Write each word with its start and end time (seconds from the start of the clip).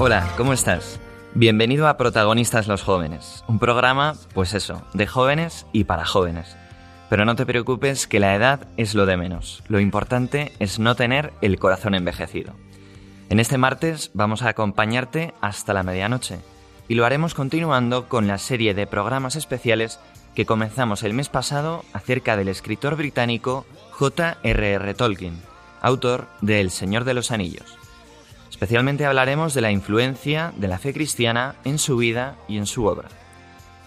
Hola, 0.00 0.32
¿cómo 0.36 0.52
estás? 0.52 1.00
Bienvenido 1.34 1.88
a 1.88 1.96
Protagonistas 1.96 2.68
los 2.68 2.84
Jóvenes, 2.84 3.42
un 3.48 3.58
programa, 3.58 4.14
pues 4.32 4.54
eso, 4.54 4.84
de 4.94 5.08
jóvenes 5.08 5.66
y 5.72 5.84
para 5.84 6.04
jóvenes. 6.04 6.56
Pero 7.10 7.24
no 7.24 7.34
te 7.34 7.44
preocupes 7.44 8.06
que 8.06 8.20
la 8.20 8.36
edad 8.36 8.68
es 8.76 8.94
lo 8.94 9.06
de 9.06 9.16
menos, 9.16 9.64
lo 9.66 9.80
importante 9.80 10.52
es 10.60 10.78
no 10.78 10.94
tener 10.94 11.32
el 11.40 11.58
corazón 11.58 11.96
envejecido. 11.96 12.52
En 13.28 13.40
este 13.40 13.58
martes 13.58 14.12
vamos 14.14 14.42
a 14.42 14.50
acompañarte 14.50 15.34
hasta 15.40 15.74
la 15.74 15.82
medianoche 15.82 16.38
y 16.86 16.94
lo 16.94 17.04
haremos 17.04 17.34
continuando 17.34 18.08
con 18.08 18.28
la 18.28 18.38
serie 18.38 18.74
de 18.74 18.86
programas 18.86 19.34
especiales 19.34 19.98
que 20.36 20.46
comenzamos 20.46 21.02
el 21.02 21.12
mes 21.12 21.28
pasado 21.28 21.84
acerca 21.92 22.36
del 22.36 22.46
escritor 22.46 22.94
británico 22.94 23.66
J.R.R. 23.90 24.94
Tolkien, 24.94 25.42
autor 25.82 26.28
de 26.40 26.60
El 26.60 26.70
Señor 26.70 27.02
de 27.02 27.14
los 27.14 27.32
Anillos. 27.32 27.77
Especialmente 28.58 29.06
hablaremos 29.06 29.54
de 29.54 29.60
la 29.60 29.70
influencia 29.70 30.52
de 30.56 30.66
la 30.66 30.78
fe 30.78 30.92
cristiana 30.92 31.54
en 31.62 31.78
su 31.78 31.96
vida 31.96 32.34
y 32.48 32.58
en 32.58 32.66
su 32.66 32.86
obra. 32.86 33.08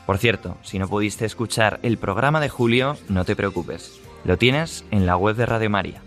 Por 0.05 0.17
cierto, 0.17 0.55
si 0.61 0.79
no 0.79 0.87
pudiste 0.87 1.25
escuchar 1.25 1.81
el 1.83 1.97
programa 1.97 2.39
de 2.39 2.47
julio, 2.47 2.95
no 3.09 3.25
te 3.25 3.35
preocupes, 3.35 3.99
lo 4.23 4.37
tienes 4.37 4.85
en 4.89 5.05
la 5.05 5.17
web 5.17 5.35
de 5.35 5.45
Radio 5.45 5.69
María. 5.69 6.01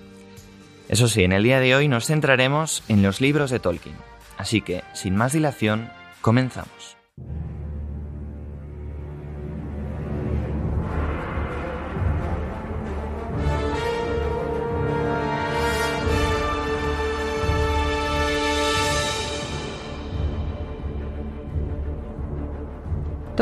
Eso 0.88 1.08
sí, 1.08 1.24
en 1.24 1.32
el 1.32 1.42
día 1.42 1.60
de 1.60 1.74
hoy 1.74 1.88
nos 1.88 2.06
centraremos 2.06 2.82
en 2.88 3.02
los 3.02 3.20
libros 3.20 3.50
de 3.50 3.58
Tolkien, 3.60 3.96
así 4.38 4.62
que, 4.62 4.82
sin 4.94 5.14
más 5.14 5.34
dilación, 5.34 5.90
comenzamos. 6.22 6.96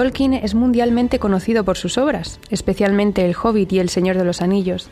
Tolkien 0.03 0.35
es 0.35 0.57
mundialmente 0.57 1.21
conocido 1.21 1.63
por 1.63 1.77
sus 1.77 1.97
obras, 1.97 2.41
especialmente 2.51 3.25
El 3.25 3.37
Hobbit 3.41 3.73
y 3.73 3.79
El 3.79 3.89
Señor 3.89 4.19
de 4.19 4.25
los 4.25 4.43
Anillos. 4.43 4.89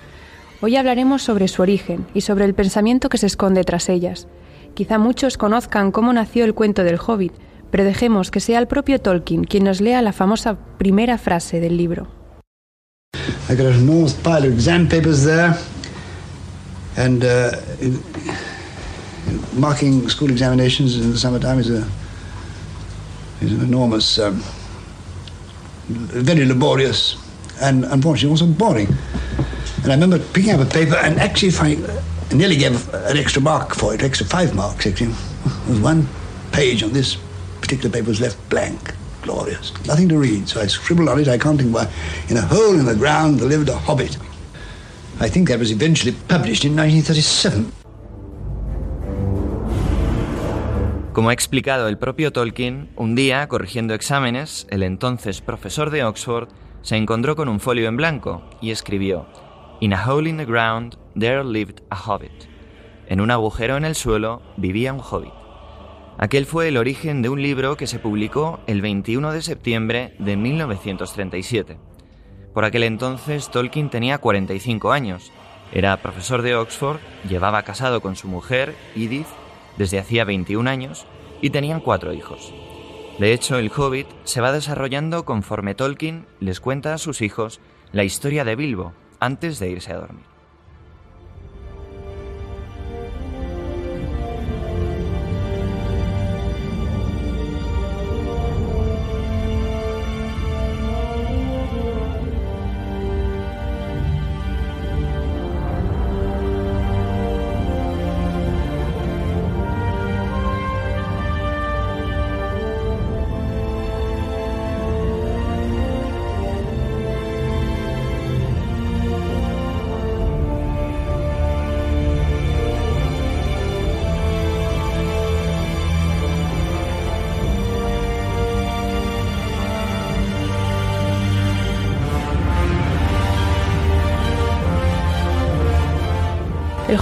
Hoy 0.60 0.76
hablaremos 0.76 1.24
sobre 1.24 1.48
su 1.48 1.62
origen 1.62 2.06
y 2.14 2.20
sobre 2.20 2.44
el 2.44 2.54
pensamiento 2.54 3.08
que 3.08 3.18
se 3.18 3.26
esconde 3.26 3.64
tras 3.64 3.88
ellas. 3.88 4.28
Quizá 4.74 4.98
muchos 4.98 5.36
conozcan 5.36 5.90
cómo 5.90 6.12
nació 6.12 6.44
el 6.44 6.54
cuento 6.54 6.84
del 6.84 7.00
Hobbit, 7.04 7.32
pero 7.72 7.82
dejemos 7.82 8.30
que 8.30 8.38
sea 8.38 8.60
el 8.60 8.68
propio 8.68 9.00
Tolkien 9.00 9.42
quien 9.42 9.64
nos 9.64 9.80
lea 9.80 10.00
la 10.00 10.12
famosa 10.12 10.56
primera 10.78 11.18
frase 11.18 11.58
del 11.58 11.76
libro. 11.76 12.06
I 13.48 13.56
got 13.56 13.66
a 13.66 13.74
enormous 13.74 14.14
pile 14.14 14.46
of 14.46 14.54
exam 14.54 14.86
papers 14.86 15.24
there, 15.24 15.56
and 16.96 17.24
uh, 17.24 17.50
marking 19.58 20.08
school 20.08 20.30
examinations 20.30 20.94
in 20.94 21.10
the 21.10 21.18
summertime 21.18 21.58
is 21.58 21.68
a 21.68 21.84
is 23.42 23.50
an 23.50 23.64
enormous 23.64 24.16
um, 24.20 24.40
very 25.90 26.44
laborious 26.46 27.16
and 27.60 27.84
unfortunately 27.84 28.30
also 28.30 28.46
boring. 28.46 28.88
And 29.82 29.92
I 29.92 29.94
remember 29.94 30.18
picking 30.18 30.52
up 30.52 30.60
a 30.60 30.70
paper 30.70 30.96
and 30.96 31.18
actually 31.18 31.50
finding, 31.50 31.84
I 31.88 32.34
nearly 32.34 32.56
gave 32.56 32.92
an 32.94 33.16
extra 33.16 33.42
mark 33.42 33.74
for 33.74 33.94
it, 33.94 34.02
extra 34.02 34.26
five 34.26 34.54
marks 34.54 34.86
actually. 34.86 35.14
There 35.64 35.70
was 35.70 35.80
one 35.80 36.06
page 36.52 36.82
on 36.82 36.92
this 36.92 37.16
particular 37.60 37.90
paper 37.90 38.08
was 38.08 38.20
left 38.20 38.36
blank. 38.50 38.94
Glorious. 39.22 39.72
Nothing 39.86 40.08
to 40.08 40.18
read. 40.18 40.48
So 40.48 40.60
I 40.60 40.66
scribbled 40.66 41.08
on 41.08 41.18
it, 41.18 41.28
I 41.28 41.38
can't 41.38 41.58
think 41.58 41.74
why. 41.74 41.90
In 42.28 42.36
a 42.36 42.42
hole 42.42 42.78
in 42.78 42.84
the 42.84 42.94
ground 42.94 43.40
there 43.40 43.48
lived 43.48 43.68
a 43.68 43.76
hobbit. 43.76 44.16
I 45.20 45.28
think 45.28 45.48
that 45.48 45.58
was 45.58 45.70
eventually 45.70 46.12
published 46.28 46.64
in 46.64 46.74
1937. 46.76 47.79
Como 51.12 51.30
ha 51.30 51.32
explicado 51.32 51.88
el 51.88 51.98
propio 51.98 52.32
Tolkien, 52.32 52.88
un 52.94 53.16
día, 53.16 53.48
corrigiendo 53.48 53.94
exámenes, 53.94 54.68
el 54.70 54.84
entonces 54.84 55.40
profesor 55.40 55.90
de 55.90 56.04
Oxford 56.04 56.48
se 56.82 56.96
encontró 56.96 57.34
con 57.34 57.48
un 57.48 57.58
folio 57.58 57.88
en 57.88 57.96
blanco 57.96 58.44
y 58.60 58.70
escribió, 58.70 59.26
In 59.80 59.92
a 59.92 60.06
hole 60.06 60.30
in 60.30 60.36
the 60.36 60.44
ground 60.44 60.96
there 61.18 61.42
lived 61.42 61.82
a 61.90 61.96
hobbit. 61.96 62.30
En 63.08 63.20
un 63.20 63.32
agujero 63.32 63.76
en 63.76 63.84
el 63.84 63.96
suelo 63.96 64.40
vivía 64.56 64.92
un 64.92 65.00
hobbit. 65.00 65.32
Aquel 66.16 66.46
fue 66.46 66.68
el 66.68 66.76
origen 66.76 67.22
de 67.22 67.28
un 67.28 67.42
libro 67.42 67.76
que 67.76 67.88
se 67.88 67.98
publicó 67.98 68.60
el 68.68 68.80
21 68.80 69.32
de 69.32 69.42
septiembre 69.42 70.14
de 70.20 70.36
1937. 70.36 71.76
Por 72.54 72.64
aquel 72.64 72.84
entonces 72.84 73.50
Tolkien 73.50 73.90
tenía 73.90 74.18
45 74.18 74.92
años, 74.92 75.32
era 75.72 75.96
profesor 75.96 76.42
de 76.42 76.54
Oxford, 76.54 77.00
llevaba 77.28 77.64
casado 77.64 78.00
con 78.00 78.14
su 78.14 78.28
mujer, 78.28 78.76
Edith, 78.94 79.26
desde 79.76 79.98
hacía 79.98 80.24
21 80.24 80.68
años 80.68 81.06
y 81.40 81.50
tenían 81.50 81.80
cuatro 81.80 82.12
hijos. 82.12 82.52
De 83.18 83.32
hecho, 83.32 83.58
el 83.58 83.70
Hobbit 83.74 84.06
se 84.24 84.40
va 84.40 84.52
desarrollando 84.52 85.24
conforme 85.24 85.74
Tolkien 85.74 86.26
les 86.40 86.60
cuenta 86.60 86.94
a 86.94 86.98
sus 86.98 87.20
hijos 87.20 87.60
la 87.92 88.04
historia 88.04 88.44
de 88.44 88.56
Bilbo 88.56 88.92
antes 89.18 89.58
de 89.58 89.70
irse 89.70 89.92
a 89.92 89.96
dormir. 89.98 90.24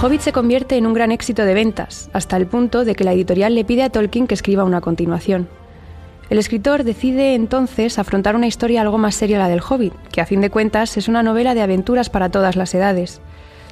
Hobbit 0.01 0.21
se 0.21 0.31
convierte 0.31 0.77
en 0.77 0.87
un 0.87 0.93
gran 0.93 1.11
éxito 1.11 1.43
de 1.43 1.53
ventas, 1.53 2.09
hasta 2.13 2.37
el 2.37 2.47
punto 2.47 2.85
de 2.85 2.95
que 2.95 3.03
la 3.03 3.11
editorial 3.11 3.53
le 3.53 3.65
pide 3.65 3.83
a 3.83 3.89
Tolkien 3.89 4.27
que 4.27 4.33
escriba 4.33 4.63
una 4.63 4.79
continuación. 4.79 5.49
El 6.29 6.37
escritor 6.37 6.85
decide 6.85 7.35
entonces 7.35 7.99
afrontar 7.99 8.37
una 8.37 8.47
historia 8.47 8.79
algo 8.79 8.97
más 8.97 9.15
seria 9.15 9.39
la 9.39 9.49
del 9.49 9.59
Hobbit, 9.59 9.93
que 10.09 10.21
a 10.21 10.25
fin 10.25 10.39
de 10.39 10.49
cuentas 10.49 10.95
es 10.95 11.09
una 11.09 11.21
novela 11.21 11.53
de 11.53 11.63
aventuras 11.63 12.09
para 12.09 12.29
todas 12.29 12.55
las 12.55 12.73
edades. 12.73 13.19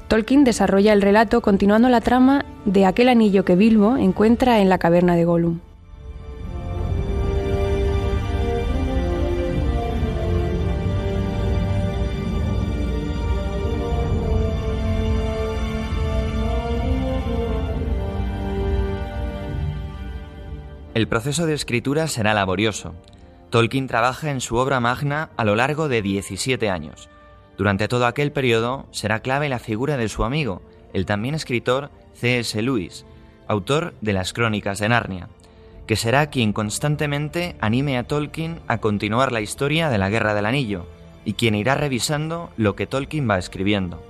Tolkien 0.09 0.43
desarrolla 0.43 0.91
el 0.91 1.01
relato 1.01 1.39
continuando 1.39 1.87
la 1.87 2.01
trama 2.01 2.43
de 2.65 2.85
aquel 2.85 3.07
anillo 3.07 3.45
que 3.45 3.55
Bilbo 3.55 3.95
encuentra 3.95 4.59
en 4.59 4.67
la 4.67 4.79
caverna 4.79 5.15
de 5.15 5.23
Gollum. 5.23 5.59
El 20.97 21.07
proceso 21.07 21.45
de 21.45 21.53
escritura 21.53 22.07
será 22.07 22.33
laborioso. 22.33 22.95
Tolkien 23.51 23.85
trabaja 23.85 24.31
en 24.31 24.41
su 24.41 24.55
obra 24.55 24.79
magna 24.79 25.29
a 25.37 25.45
lo 25.45 25.55
largo 25.55 25.89
de 25.89 26.01
17 26.01 26.71
años. 26.71 27.07
Durante 27.55 27.87
todo 27.87 28.07
aquel 28.07 28.31
periodo 28.31 28.87
será 28.89 29.19
clave 29.19 29.47
la 29.47 29.59
figura 29.59 29.95
de 29.95 30.09
su 30.09 30.23
amigo, 30.23 30.63
el 30.93 31.05
también 31.05 31.35
escritor 31.35 31.91
C.S. 32.15 32.59
Lewis, 32.63 33.05
autor 33.47 33.93
de 34.01 34.13
las 34.13 34.33
Crónicas 34.33 34.79
de 34.79 34.89
Narnia, 34.89 35.29
que 35.85 35.95
será 35.95 36.31
quien 36.31 36.51
constantemente 36.51 37.57
anime 37.61 37.99
a 37.99 38.07
Tolkien 38.07 38.59
a 38.67 38.79
continuar 38.79 39.31
la 39.31 39.41
historia 39.41 39.89
de 39.89 39.99
la 39.99 40.09
Guerra 40.09 40.33
del 40.33 40.47
Anillo 40.47 40.87
y 41.25 41.33
quien 41.33 41.53
irá 41.53 41.75
revisando 41.75 42.49
lo 42.57 42.75
que 42.75 42.87
Tolkien 42.87 43.29
va 43.29 43.37
escribiendo. 43.37 44.01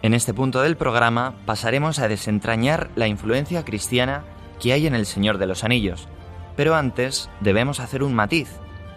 En 0.00 0.14
este 0.14 0.32
punto 0.32 0.62
del 0.62 0.78
programa 0.78 1.34
pasaremos 1.44 1.98
a 1.98 2.08
desentrañar 2.08 2.88
la 2.96 3.08
influencia 3.08 3.62
cristiana 3.62 4.24
que 4.60 4.72
hay 4.72 4.86
en 4.86 4.94
El 4.94 5.06
Señor 5.06 5.38
de 5.38 5.46
los 5.46 5.64
Anillos, 5.64 6.06
pero 6.54 6.74
antes 6.74 7.28
debemos 7.40 7.80
hacer 7.80 8.02
un 8.02 8.14
matiz 8.14 8.48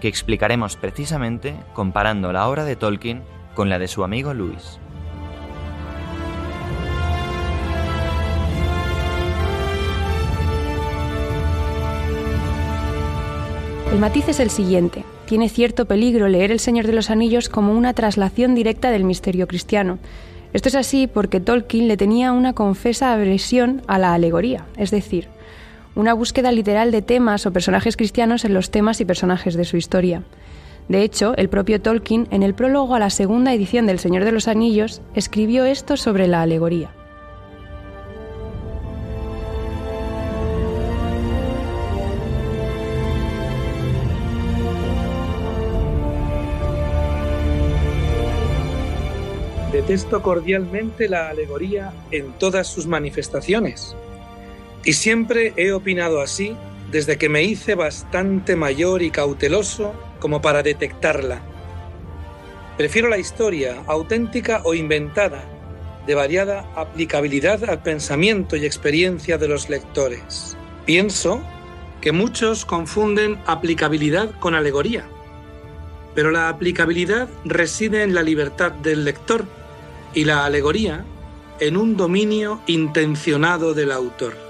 que 0.02 0.08
explicaremos 0.10 0.76
precisamente 0.76 1.56
comparando 1.74 2.34
la 2.34 2.48
obra 2.48 2.66
de 2.66 2.76
Tolkien 2.76 3.24
con 3.56 3.70
la 3.70 3.80
de 3.80 3.88
su 3.88 4.04
amigo 4.04 4.34
Lewis. 4.34 4.80
El 13.94 14.00
matiz 14.00 14.28
es 14.28 14.40
el 14.40 14.50
siguiente. 14.50 15.06
Tiene 15.28 15.50
cierto 15.50 15.86
peligro 15.86 16.28
leer 16.28 16.52
El 16.52 16.60
Señor 16.60 16.88
de 16.88 16.94
los 16.94 17.12
Anillos 17.12 17.48
como 17.48 17.74
una 17.74 17.94
traslación 17.94 18.56
directa 18.56 18.90
del 18.90 19.04
misterio 19.04 19.48
cristiano. 19.48 20.00
Esto 20.52 20.70
es 20.70 20.76
así 20.76 21.08
porque 21.08 21.40
Tolkien 21.40 21.88
le 21.88 21.96
tenía 21.96 22.32
una 22.32 22.54
confesa 22.54 23.14
aversión 23.14 23.84
a 23.88 24.00
la 24.00 24.14
alegoría, 24.14 24.66
es 24.78 24.92
decir, 24.92 25.28
una 25.96 26.14
búsqueda 26.14 26.52
literal 26.52 26.92
de 26.92 27.02
temas 27.02 27.46
o 27.46 27.54
personajes 27.54 27.98
cristianos 27.98 28.46
en 28.46 28.54
los 28.54 28.72
temas 28.72 29.02
y 29.02 29.06
personajes 29.06 29.56
de 29.56 29.66
su 29.66 29.78
historia. 29.78 30.24
De 30.90 31.04
hecho, 31.04 31.34
el 31.38 31.50
propio 31.50 31.82
Tolkien, 31.82 32.28
en 32.32 32.44
el 32.44 32.54
prólogo 32.54 32.96
a 32.96 33.00
la 33.00 33.10
segunda 33.10 33.54
edición 33.54 33.86
del 33.86 34.00
Señor 34.00 34.26
de 34.26 34.32
los 34.32 34.48
Anillos, 34.48 35.02
escribió 35.16 35.66
esto 35.66 35.96
sobre 35.96 36.28
la 36.28 36.42
alegoría. 36.42 36.90
Detesto 49.72 50.22
cordialmente 50.22 51.10
la 51.10 51.30
alegoría 51.30 51.94
en 52.12 52.32
todas 52.34 52.68
sus 52.68 52.86
manifestaciones. 52.86 53.96
Y 54.86 54.94
siempre 54.94 55.54
he 55.56 55.72
opinado 55.72 56.22
así 56.22 56.56
desde 56.92 57.18
que 57.18 57.30
me 57.30 57.44
hice 57.44 57.76
bastante 57.76 58.56
mayor 58.56 59.02
y 59.02 59.12
cauteloso 59.12 59.94
como 60.20 60.42
para 60.42 60.62
detectarla. 60.62 61.42
Prefiero 62.78 63.08
la 63.08 63.18
historia, 63.18 63.84
auténtica 63.88 64.62
o 64.64 64.74
inventada, 64.74 65.44
de 66.06 66.16
variada 66.16 66.70
aplicabilidad 66.76 67.64
al 67.64 67.82
pensamiento 67.82 68.56
y 68.56 68.66
experiencia 68.66 69.38
de 69.38 69.48
los 69.48 69.70
lectores. 69.70 70.58
Pienso 70.86 71.42
que 72.02 72.12
muchos 72.12 72.66
confunden 72.66 73.40
aplicabilidad 73.46 74.32
con 74.40 74.54
alegoría, 74.54 75.06
pero 76.14 76.30
la 76.30 76.50
aplicabilidad 76.50 77.30
reside 77.46 78.04
en 78.04 78.14
la 78.14 78.22
libertad 78.22 78.72
del 78.72 79.06
lector 79.06 79.46
y 80.14 80.26
la 80.26 80.46
alegoría 80.46 81.06
en 81.60 81.78
un 81.78 81.96
dominio 81.96 82.60
intencionado 82.68 83.74
del 83.74 83.92
autor. 83.92 84.43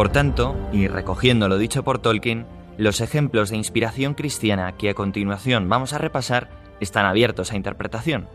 Por 0.00 0.08
tanto, 0.08 0.56
y 0.72 0.88
recogiendo 0.88 1.46
lo 1.46 1.58
dicho 1.58 1.84
por 1.84 1.98
Tolkien, 1.98 2.46
los 2.78 3.02
ejemplos 3.02 3.50
de 3.50 3.58
inspiración 3.58 4.14
cristiana 4.14 4.72
que 4.72 4.88
a 4.88 4.94
continuación 4.94 5.68
vamos 5.68 5.92
a 5.92 5.98
repasar 5.98 6.48
están 6.80 7.04
abiertos 7.04 7.52
a 7.52 7.56
interpretación. 7.56 8.26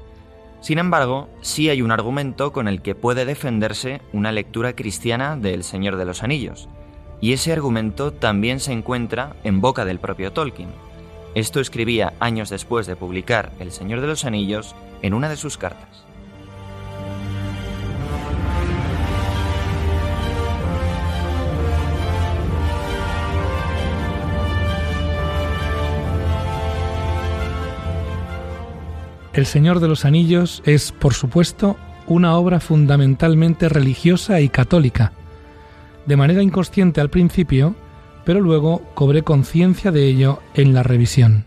Sin 0.61 0.77
embargo, 0.77 1.27
sí 1.41 1.71
hay 1.71 1.81
un 1.81 1.89
argumento 1.89 2.53
con 2.53 2.67
el 2.67 2.83
que 2.83 2.93
puede 2.93 3.25
defenderse 3.25 4.03
una 4.13 4.31
lectura 4.31 4.73
cristiana 4.73 5.37
de 5.37 5.55
El 5.55 5.63
Señor 5.63 5.95
de 5.95 6.05
los 6.05 6.21
Anillos, 6.21 6.69
y 7.19 7.33
ese 7.33 7.51
argumento 7.51 8.13
también 8.13 8.59
se 8.59 8.71
encuentra 8.71 9.35
en 9.43 9.59
boca 9.59 9.85
del 9.85 9.97
propio 9.97 10.31
Tolkien. 10.31 10.69
Esto 11.33 11.59
escribía 11.59 12.13
años 12.19 12.51
después 12.51 12.85
de 12.85 12.95
publicar 12.95 13.51
El 13.59 13.71
Señor 13.71 14.01
de 14.01 14.07
los 14.07 14.23
Anillos 14.23 14.75
en 15.01 15.15
una 15.15 15.29
de 15.29 15.35
sus 15.35 15.57
cartas. 15.57 16.04
El 29.35 29.45
Señor 29.45 29.81
de 29.81 29.89
los 29.89 30.05
Anillos 30.05 30.63
es, 30.65 30.93
por 30.93 31.13
supuesto, 31.13 31.75
una 32.07 32.37
obra 32.37 32.61
fundamentalmente 32.61 33.67
religiosa 33.67 34.39
y 34.39 34.47
católica. 34.47 35.11
De 36.05 36.15
manera 36.15 36.41
inconsciente 36.41 37.01
al 37.01 37.09
principio, 37.09 37.75
pero 38.23 38.39
luego 38.39 38.81
cobré 38.93 39.23
conciencia 39.23 39.91
de 39.91 40.07
ello 40.07 40.39
en 40.53 40.73
la 40.73 40.83
revisión. 40.83 41.43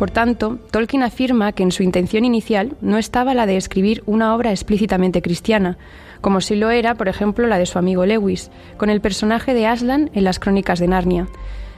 Por 0.00 0.10
tanto, 0.10 0.58
Tolkien 0.72 1.04
afirma 1.04 1.52
que 1.52 1.62
en 1.62 1.70
su 1.70 1.84
intención 1.84 2.24
inicial 2.24 2.76
no 2.80 2.98
estaba 2.98 3.34
la 3.34 3.46
de 3.46 3.56
escribir 3.56 4.02
una 4.04 4.34
obra 4.34 4.50
explícitamente 4.50 5.22
cristiana, 5.22 5.78
como 6.20 6.40
si 6.40 6.56
lo 6.56 6.70
era, 6.70 6.94
por 6.94 7.08
ejemplo, 7.08 7.46
la 7.46 7.58
de 7.58 7.66
su 7.66 7.78
amigo 7.78 8.06
Lewis, 8.06 8.50
con 8.76 8.90
el 8.90 9.00
personaje 9.00 9.54
de 9.54 9.66
Aslan 9.66 10.10
en 10.14 10.24
las 10.24 10.38
Crónicas 10.38 10.78
de 10.78 10.88
Narnia. 10.88 11.28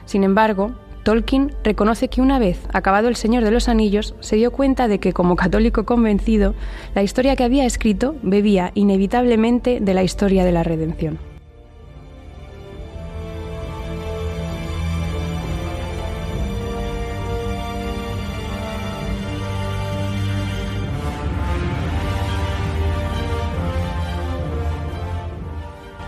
Sin 0.05 0.23
embargo, 0.23 0.71
Tolkien 1.03 1.51
reconoce 1.63 2.09
que 2.09 2.21
una 2.21 2.37
vez 2.37 2.59
acabado 2.73 3.07
El 3.07 3.15
Señor 3.15 3.43
de 3.43 3.51
los 3.51 3.67
Anillos, 3.67 4.13
se 4.19 4.35
dio 4.35 4.51
cuenta 4.51 4.87
de 4.87 4.99
que, 4.99 5.13
como 5.13 5.35
católico 5.35 5.85
convencido, 5.85 6.53
la 6.93 7.01
historia 7.01 7.35
que 7.35 7.43
había 7.43 7.65
escrito 7.65 8.15
bebía 8.21 8.71
inevitablemente 8.75 9.79
de 9.81 9.93
la 9.93 10.03
historia 10.03 10.45
de 10.45 10.51
la 10.51 10.63
redención. 10.63 11.30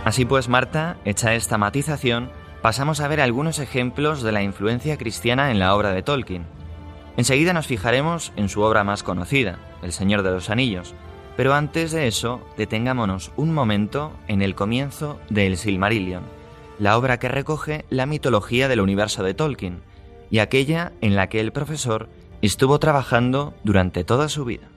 Así 0.04 0.26
pues, 0.26 0.48
Marta, 0.48 0.98
hecha 1.06 1.34
esta 1.34 1.56
matización, 1.56 2.30
pasamos 2.60 3.00
a 3.00 3.08
ver 3.08 3.22
algunos 3.22 3.58
ejemplos 3.58 4.22
de 4.22 4.32
la 4.32 4.42
influencia 4.42 4.98
cristiana 4.98 5.50
en 5.50 5.58
la 5.58 5.74
obra 5.74 5.92
de 5.92 6.02
Tolkien. 6.02 6.46
Enseguida 7.16 7.54
nos 7.54 7.66
fijaremos 7.66 8.32
en 8.36 8.50
su 8.50 8.60
obra 8.60 8.84
más 8.84 9.02
conocida, 9.02 9.58
El 9.82 9.92
Señor 9.92 10.22
de 10.22 10.30
los 10.30 10.50
Anillos, 10.50 10.94
pero 11.36 11.54
antes 11.54 11.90
de 11.90 12.06
eso, 12.06 12.46
detengámonos 12.58 13.32
un 13.36 13.54
momento 13.54 14.12
en 14.28 14.42
el 14.42 14.54
comienzo 14.54 15.18
de 15.30 15.46
El 15.46 15.56
Silmarillion, 15.56 16.22
la 16.78 16.98
obra 16.98 17.18
que 17.18 17.28
recoge 17.28 17.86
la 17.88 18.04
mitología 18.04 18.68
del 18.68 18.82
universo 18.82 19.22
de 19.22 19.32
Tolkien, 19.32 19.80
y 20.30 20.40
aquella 20.40 20.92
en 21.00 21.16
la 21.16 21.28
que 21.28 21.40
el 21.40 21.52
profesor 21.52 22.08
estuvo 22.42 22.78
trabajando 22.78 23.54
durante 23.64 24.04
toda 24.04 24.28
su 24.28 24.44
vida. 24.44 24.68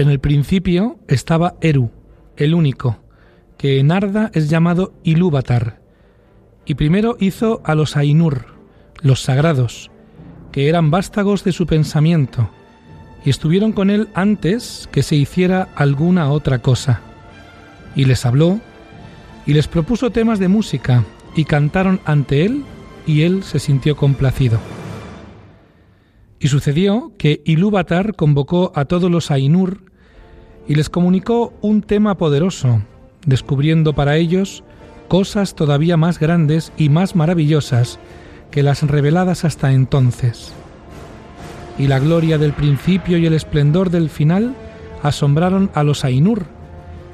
En 0.00 0.08
el 0.08 0.18
principio 0.18 0.98
estaba 1.08 1.56
Eru, 1.60 1.90
el 2.38 2.54
único, 2.54 3.00
que 3.58 3.78
en 3.78 3.92
Arda 3.92 4.30
es 4.32 4.48
llamado 4.48 4.94
Ilúvatar, 5.04 5.82
y 6.64 6.76
primero 6.76 7.18
hizo 7.20 7.60
a 7.64 7.74
los 7.74 7.98
Ainur, 7.98 8.46
los 9.02 9.20
sagrados, 9.20 9.90
que 10.52 10.70
eran 10.70 10.90
vástagos 10.90 11.44
de 11.44 11.52
su 11.52 11.66
pensamiento, 11.66 12.48
y 13.26 13.28
estuvieron 13.28 13.72
con 13.72 13.90
él 13.90 14.08
antes 14.14 14.88
que 14.90 15.02
se 15.02 15.16
hiciera 15.16 15.68
alguna 15.74 16.30
otra 16.30 16.60
cosa. 16.60 17.02
Y 17.94 18.06
les 18.06 18.24
habló, 18.24 18.58
y 19.44 19.52
les 19.52 19.68
propuso 19.68 20.08
temas 20.08 20.38
de 20.38 20.48
música, 20.48 21.04
y 21.36 21.44
cantaron 21.44 22.00
ante 22.06 22.46
él, 22.46 22.64
y 23.06 23.20
él 23.20 23.42
se 23.42 23.58
sintió 23.58 23.96
complacido. 23.96 24.60
Y 26.38 26.48
sucedió 26.48 27.12
que 27.18 27.42
Ilúvatar 27.44 28.16
convocó 28.16 28.72
a 28.74 28.86
todos 28.86 29.10
los 29.10 29.30
Ainur 29.30 29.89
y 30.68 30.74
les 30.74 30.88
comunicó 30.88 31.52
un 31.60 31.82
tema 31.82 32.16
poderoso, 32.16 32.82
descubriendo 33.26 33.94
para 33.94 34.16
ellos 34.16 34.62
cosas 35.08 35.54
todavía 35.54 35.96
más 35.96 36.18
grandes 36.20 36.72
y 36.76 36.88
más 36.88 37.16
maravillosas 37.16 37.98
que 38.50 38.62
las 38.62 38.82
reveladas 38.82 39.44
hasta 39.44 39.72
entonces. 39.72 40.52
Y 41.78 41.86
la 41.86 41.98
gloria 41.98 42.38
del 42.38 42.52
principio 42.52 43.18
y 43.18 43.26
el 43.26 43.34
esplendor 43.34 43.90
del 43.90 44.10
final 44.10 44.54
asombraron 45.02 45.70
a 45.74 45.82
los 45.82 46.04
Ainur, 46.04 46.46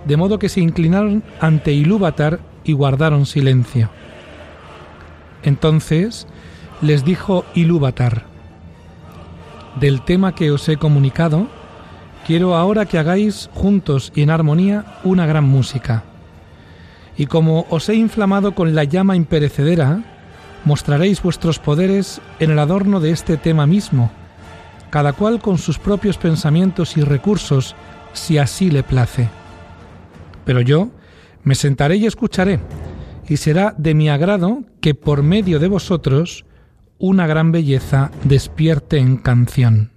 de 0.07 0.17
modo 0.17 0.39
que 0.39 0.49
se 0.49 0.61
inclinaron 0.61 1.23
ante 1.41 1.73
Ilúvatar 1.73 2.41
y 2.65 2.73
guardaron 2.73 3.27
silencio. 3.27 3.91
Entonces 5.43 6.27
les 6.83 7.05
dijo 7.05 7.45
Ilúvatar, 7.55 8.25
del 9.81 10.03
tema 10.03 10.35
que 10.35 10.51
os 10.51 10.69
he 10.69 10.77
comunicado, 10.77 11.49
quiero 12.27 12.57
ahora 12.57 12.87
que 12.87 12.99
hagáis 12.99 13.49
juntos 13.55 14.13
y 14.15 14.23
en 14.23 14.31
armonía 14.31 14.99
una 15.05 15.27
gran 15.27 15.45
música. 15.45 16.03
Y 17.17 17.27
como 17.27 17.67
os 17.71 17.89
he 17.89 17.95
inflamado 17.95 18.55
con 18.55 18.75
la 18.75 18.83
llama 18.83 19.15
imperecedera, 19.15 20.03
mostraréis 20.65 21.23
vuestros 21.23 21.61
poderes 21.61 22.21
en 22.41 22.51
el 22.51 22.59
adorno 22.59 22.99
de 22.99 23.13
este 23.13 23.37
tema 23.37 23.67
mismo, 23.67 24.11
cada 24.91 25.13
cual 25.13 25.41
con 25.41 25.57
sus 25.57 25.79
propios 25.79 26.19
pensamientos 26.19 26.97
y 26.97 27.03
recursos, 27.03 27.77
si 28.13 28.39
así 28.39 28.71
le 28.71 28.83
place. 28.83 29.29
Pero 30.45 30.61
yo 30.61 30.91
me 31.45 31.55
sentaré 31.55 31.97
y 31.97 32.07
escucharé, 32.07 32.59
y 33.29 33.37
será 33.37 33.73
de 33.79 33.95
mi 33.95 34.09
agrado 34.09 34.65
que 34.81 34.95
por 34.95 35.23
medio 35.23 35.61
de 35.61 35.69
vosotros 35.69 36.45
una 36.99 37.29
gran 37.29 37.53
belleza 37.53 38.11
despierte 38.25 38.99
en 38.99 39.17
canción. 39.17 39.96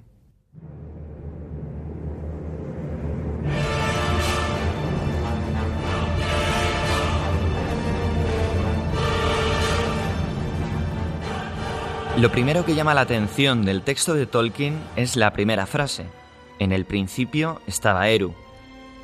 Lo 12.19 12.33
primero 12.33 12.65
que 12.65 12.75
llama 12.75 12.93
la 12.93 12.99
atención 12.99 13.63
del 13.63 13.81
texto 13.81 14.13
de 14.13 14.25
Tolkien 14.25 14.77
es 14.97 15.15
la 15.15 15.31
primera 15.31 15.65
frase. 15.65 16.05
En 16.59 16.73
el 16.73 16.83
principio 16.83 17.61
estaba 17.65 18.09
Eru. 18.09 18.33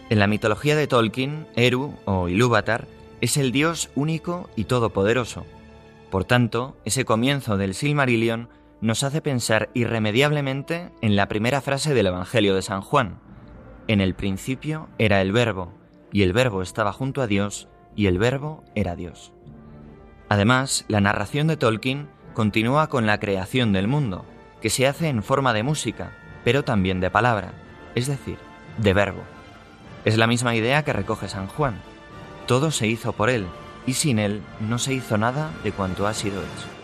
En 0.09 0.19
la 0.19 0.27
mitología 0.27 0.75
de 0.75 0.85
Tolkien, 0.85 1.47
Eru, 1.55 1.95
o 2.03 2.27
Ilúvatar, 2.27 2.89
es 3.21 3.37
el 3.37 3.53
dios 3.53 3.89
único 3.95 4.49
y 4.57 4.65
todopoderoso. 4.65 5.45
Por 6.11 6.25
tanto, 6.25 6.75
ese 6.83 7.05
comienzo 7.05 7.55
del 7.55 7.73
Silmarillion 7.73 8.49
nos 8.81 9.03
hace 9.03 9.21
pensar 9.21 9.69
irremediablemente 9.73 10.91
en 10.99 11.15
la 11.15 11.29
primera 11.29 11.61
frase 11.61 11.93
del 11.93 12.07
Evangelio 12.07 12.53
de 12.53 12.63
San 12.63 12.81
Juan. 12.81 13.19
En 13.87 14.01
el 14.01 14.13
principio 14.13 14.89
era 14.97 15.21
el 15.21 15.31
verbo, 15.31 15.71
y 16.11 16.23
el 16.23 16.33
verbo 16.33 16.61
estaba 16.61 16.91
junto 16.91 17.21
a 17.21 17.27
Dios, 17.27 17.69
y 17.95 18.07
el 18.07 18.17
verbo 18.17 18.65
era 18.75 18.97
Dios. 18.97 19.31
Además, 20.27 20.83
la 20.89 20.99
narración 20.99 21.47
de 21.47 21.55
Tolkien 21.55 22.09
continúa 22.35 22.87
con 22.87 23.07
la 23.07 23.19
creación 23.19 23.73
del 23.73 23.87
mundo, 23.87 24.25
que 24.61 24.69
se 24.69 24.85
hace 24.85 25.07
en 25.07 25.23
forma 25.23 25.53
de 25.53 25.63
música, 25.63 26.11
pero 26.43 26.63
también 26.63 26.99
de 26.99 27.09
palabra, 27.09 27.53
es 27.95 28.05
decir, 28.05 28.37
de 28.77 28.93
verbo. 28.93 29.23
Es 30.03 30.17
la 30.17 30.27
misma 30.27 30.53
idea 30.53 30.83
que 30.83 30.93
recoge 30.93 31.27
San 31.27 31.47
Juan. 31.47 31.81
Todo 32.45 32.69
se 32.69 32.85
hizo 32.85 33.13
por 33.13 33.31
él, 33.31 33.47
y 33.87 33.93
sin 33.93 34.19
él 34.19 34.43
no 34.59 34.77
se 34.77 34.93
hizo 34.93 35.17
nada 35.17 35.49
de 35.63 35.71
cuanto 35.71 36.05
ha 36.05 36.13
sido 36.13 36.41
hecho. 36.41 36.74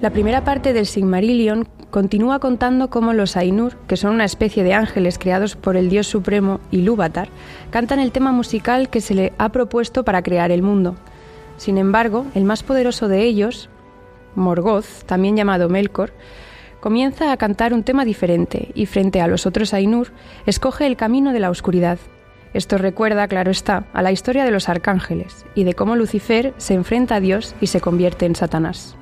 La 0.00 0.08
primera 0.08 0.44
parte 0.44 0.72
del 0.72 0.86
Sigmarillion 0.86 1.68
continúa 1.90 2.38
contando 2.38 2.88
cómo 2.88 3.12
los 3.12 3.36
Ainur, 3.36 3.76
que 3.86 3.98
son 3.98 4.14
una 4.14 4.24
especie 4.24 4.64
de 4.64 4.72
ángeles 4.72 5.18
creados 5.18 5.56
por 5.56 5.76
el 5.76 5.90
dios 5.90 6.06
supremo 6.06 6.58
Ilúvatar, 6.70 7.28
cantan 7.70 8.00
el 8.00 8.10
tema 8.10 8.32
musical 8.32 8.88
que 8.88 9.02
se 9.02 9.14
le 9.14 9.34
ha 9.36 9.50
propuesto 9.50 10.02
para 10.02 10.22
crear 10.22 10.52
el 10.52 10.62
mundo. 10.62 10.96
Sin 11.58 11.76
embargo, 11.76 12.24
el 12.34 12.44
más 12.44 12.62
poderoso 12.62 13.08
de 13.08 13.24
ellos, 13.24 13.68
Morgoth, 14.36 15.04
también 15.04 15.36
llamado 15.36 15.68
Melkor, 15.68 16.14
comienza 16.80 17.30
a 17.30 17.36
cantar 17.36 17.74
un 17.74 17.82
tema 17.82 18.06
diferente 18.06 18.70
y 18.74 18.86
frente 18.86 19.20
a 19.20 19.26
los 19.26 19.44
otros 19.44 19.74
Ainur 19.74 20.12
escoge 20.46 20.86
el 20.86 20.96
camino 20.96 21.34
de 21.34 21.40
la 21.40 21.50
oscuridad. 21.50 21.98
Esto 22.54 22.78
recuerda, 22.78 23.28
claro 23.28 23.50
está, 23.50 23.84
a 23.92 24.00
la 24.00 24.12
historia 24.12 24.46
de 24.46 24.50
los 24.50 24.70
arcángeles 24.70 25.44
y 25.54 25.64
de 25.64 25.74
cómo 25.74 25.94
Lucifer 25.94 26.54
se 26.56 26.72
enfrenta 26.72 27.16
a 27.16 27.20
Dios 27.20 27.54
y 27.60 27.66
se 27.66 27.82
convierte 27.82 28.24
en 28.24 28.34
Satanás. 28.34 28.96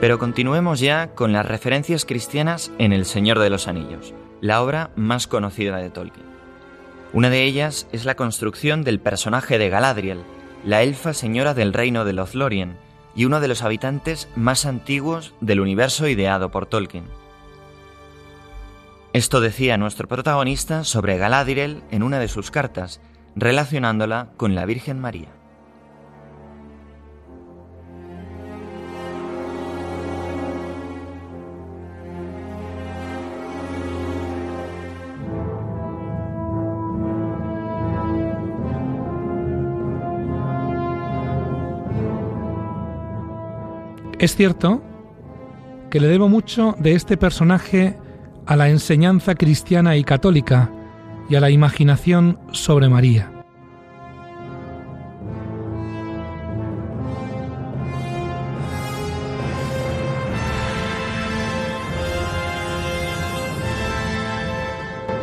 Pero 0.00 0.18
continuemos 0.18 0.80
ya 0.80 1.14
con 1.14 1.32
las 1.32 1.46
referencias 1.46 2.04
cristianas 2.04 2.70
en 2.78 2.92
El 2.92 3.06
Señor 3.06 3.38
de 3.38 3.48
los 3.48 3.66
Anillos, 3.66 4.12
la 4.42 4.62
obra 4.62 4.90
más 4.94 5.26
conocida 5.26 5.78
de 5.78 5.88
Tolkien. 5.88 6.26
Una 7.14 7.30
de 7.30 7.44
ellas 7.44 7.88
es 7.92 8.04
la 8.04 8.14
construcción 8.14 8.84
del 8.84 9.00
personaje 9.00 9.58
de 9.58 9.70
Galadriel, 9.70 10.22
la 10.64 10.82
elfa 10.82 11.14
señora 11.14 11.54
del 11.54 11.72
reino 11.72 12.04
de 12.04 12.12
Lothlorien 12.12 12.76
y 13.14 13.24
uno 13.24 13.40
de 13.40 13.48
los 13.48 13.62
habitantes 13.62 14.28
más 14.36 14.66
antiguos 14.66 15.32
del 15.40 15.60
universo 15.60 16.06
ideado 16.08 16.50
por 16.50 16.66
Tolkien. 16.66 17.04
Esto 19.14 19.40
decía 19.40 19.78
nuestro 19.78 20.08
protagonista 20.08 20.84
sobre 20.84 21.16
Galadriel 21.16 21.82
en 21.90 22.02
una 22.02 22.18
de 22.18 22.28
sus 22.28 22.50
cartas, 22.50 23.00
relacionándola 23.34 24.28
con 24.36 24.54
la 24.54 24.66
Virgen 24.66 25.00
María. 25.00 25.28
Es 44.18 44.34
cierto 44.34 44.82
que 45.90 46.00
le 46.00 46.08
debo 46.08 46.28
mucho 46.28 46.74
de 46.78 46.94
este 46.94 47.18
personaje 47.18 47.98
a 48.46 48.56
la 48.56 48.70
enseñanza 48.70 49.34
cristiana 49.34 49.96
y 49.96 50.04
católica 50.04 50.70
y 51.28 51.34
a 51.34 51.40
la 51.40 51.50
imaginación 51.50 52.38
sobre 52.50 52.88
María. 52.88 53.35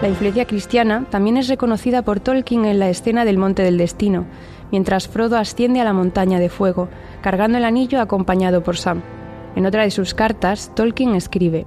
La 0.04 0.10
influencia 0.10 0.44
cristiana 0.44 1.06
también 1.10 1.38
es 1.38 1.48
reconocida 1.48 2.02
por 2.02 2.20
Tolkien 2.20 2.66
en 2.66 2.78
la 2.78 2.90
escena 2.90 3.24
del 3.24 3.38
Monte 3.38 3.64
del 3.64 3.78
Destino, 3.78 4.26
mientras 4.70 5.08
Frodo 5.08 5.38
asciende 5.38 5.80
a 5.80 5.86
la 5.86 5.94
montaña 5.94 6.40
de 6.40 6.50
fuego, 6.50 6.90
cargando 7.22 7.58
el 7.58 7.64
anillo 7.64 8.02
acompañado 8.02 8.64
por 8.64 8.76
Sam. 8.76 9.02
En 9.56 9.66
otra 9.66 9.84
de 9.84 9.92
sus 9.92 10.14
cartas, 10.14 10.76
Tolkien 10.76 11.16
escribe, 11.16 11.66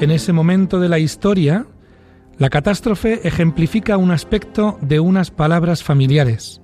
En 0.00 0.10
ese 0.10 0.32
momento 0.32 0.80
de 0.80 0.88
la 0.88 0.98
historia, 0.98 1.66
la 2.38 2.50
catástrofe 2.50 3.26
ejemplifica 3.26 3.96
un 3.96 4.10
aspecto 4.10 4.78
de 4.82 5.00
unas 5.00 5.30
palabras 5.30 5.82
familiares. 5.82 6.60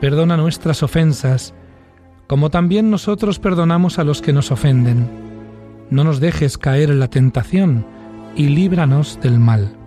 Perdona 0.00 0.36
nuestras 0.36 0.82
ofensas, 0.82 1.54
como 2.26 2.50
también 2.50 2.90
nosotros 2.90 3.38
perdonamos 3.38 3.98
a 3.98 4.04
los 4.04 4.20
que 4.20 4.34
nos 4.34 4.50
ofenden. 4.50 5.08
No 5.90 6.04
nos 6.04 6.20
dejes 6.20 6.58
caer 6.58 6.90
en 6.90 7.00
la 7.00 7.08
tentación 7.08 7.86
y 8.36 8.48
líbranos 8.48 9.18
del 9.22 9.38
mal. 9.38 9.77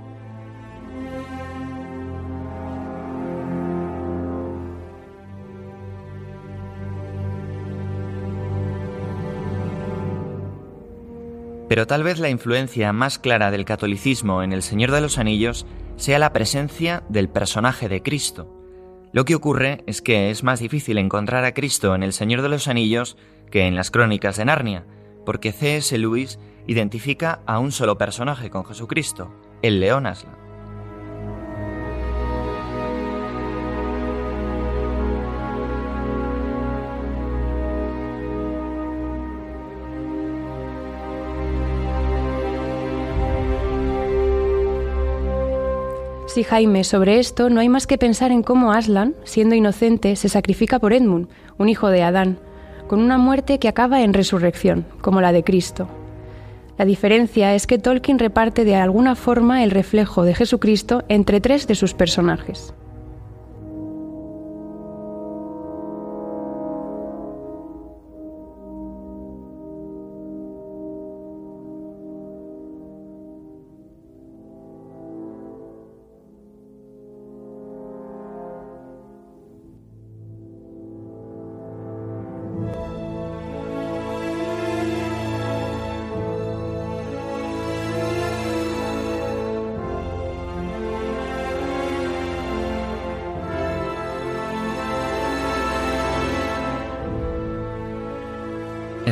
Pero 11.72 11.88
tal 11.88 12.04
vez 12.04 12.20
la 12.20 12.28
influencia 12.28 12.92
más 12.92 13.18
clara 13.18 13.50
del 13.50 13.64
catolicismo 13.64 14.44
en 14.44 14.52
El 14.52 14.62
Señor 14.62 14.92
de 14.92 15.00
los 15.00 15.18
Anillos 15.18 15.66
sea 15.96 16.20
la 16.20 16.34
presencia 16.34 17.02
del 17.08 17.30
personaje 17.30 17.88
de 17.88 18.04
Cristo. 18.04 18.54
Lo 19.14 19.24
que 19.24 19.36
ocurre 19.36 19.82
es 19.88 20.02
que 20.02 20.32
es 20.32 20.44
más 20.44 20.60
difícil 20.60 20.98
encontrar 20.98 21.46
a 21.46 21.54
Cristo 21.54 21.96
en 21.96 22.04
El 22.04 22.12
Señor 22.12 22.42
de 22.42 22.50
los 22.50 22.68
Anillos 22.68 23.16
que 23.50 23.68
en 23.68 23.78
las 23.78 23.90
crónicas 23.90 24.36
de 24.36 24.44
Narnia, 24.44 24.86
porque 25.26 25.54
C.S. 25.54 25.98
Lewis 25.98 26.40
identifica 26.68 27.40
a 27.46 27.60
un 27.60 27.72
solo 27.72 27.98
personaje 27.98 28.50
con 28.50 28.66
Jesucristo, 28.66 29.34
el 29.62 29.80
león 29.80 30.08
Sí, 46.34 46.46
Jaime, 46.46 46.86
sobre 46.86 47.20
esto 47.20 47.50
no 47.50 47.60
hay 47.60 47.68
más 47.68 47.88
que 47.88 47.98
pensar 47.98 48.32
en 48.32 48.42
cómo 48.42 48.72
Aslan, 48.72 49.16
siendo 49.26 49.54
inocente, 49.54 50.16
se 50.16 50.30
sacrifica 50.30 50.80
por 50.80 50.94
Edmund, 50.94 51.28
un 51.58 51.68
hijo 51.68 51.90
de 51.90 52.04
Adán, 52.04 52.40
con 52.88 53.02
una 53.02 53.18
muerte 53.18 53.60
que 53.60 53.68
acaba 53.68 54.02
en 54.02 54.14
resurrección, 54.14 54.86
como 55.02 55.20
la 55.20 55.34
de 55.34 55.44
Cristo. 55.44 55.90
La 56.78 56.86
diferencia 56.86 57.54
es 57.54 57.68
que 57.68 57.80
Tolkien 57.80 58.18
reparte 58.18 58.64
de 58.64 58.78
alguna 58.78 59.16
forma 59.16 59.62
el 59.62 59.72
reflejo 59.72 60.24
de 60.24 60.34
Jesucristo 60.34 61.04
entre 61.10 61.42
tres 61.42 61.68
de 61.68 61.76
sus 61.76 61.94
personajes. 61.94 62.74